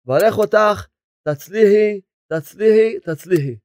ברך 0.05 0.39
אותך, 0.39 0.87
תצליחי, 1.29 2.01
תצליחי, 2.33 3.01
תצליחי. 3.01 3.57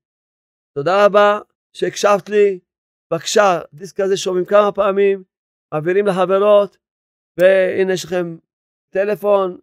תודה 0.73 1.05
רבה 1.05 1.39
שהקשבת 1.73 2.29
לי. 2.29 2.59
בבקשה, 3.11 3.59
דיסק 3.73 3.99
הזה 3.99 4.17
שומעים 4.17 4.45
כמה 4.45 4.71
פעמים, 4.71 5.23
מעבירים 5.73 6.07
לחברות, 6.07 6.77
והנה 7.37 7.93
יש 7.93 8.05
לכם 8.05 8.37
טלפון, 8.89 9.57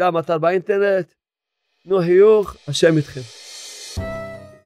גם 0.00 0.18
אתר 0.18 0.38
באינטרנט. 0.38 1.14
תנו 1.82 1.98
חיוך, 1.98 2.56
השם 2.68 2.96
איתכם. 2.96 3.43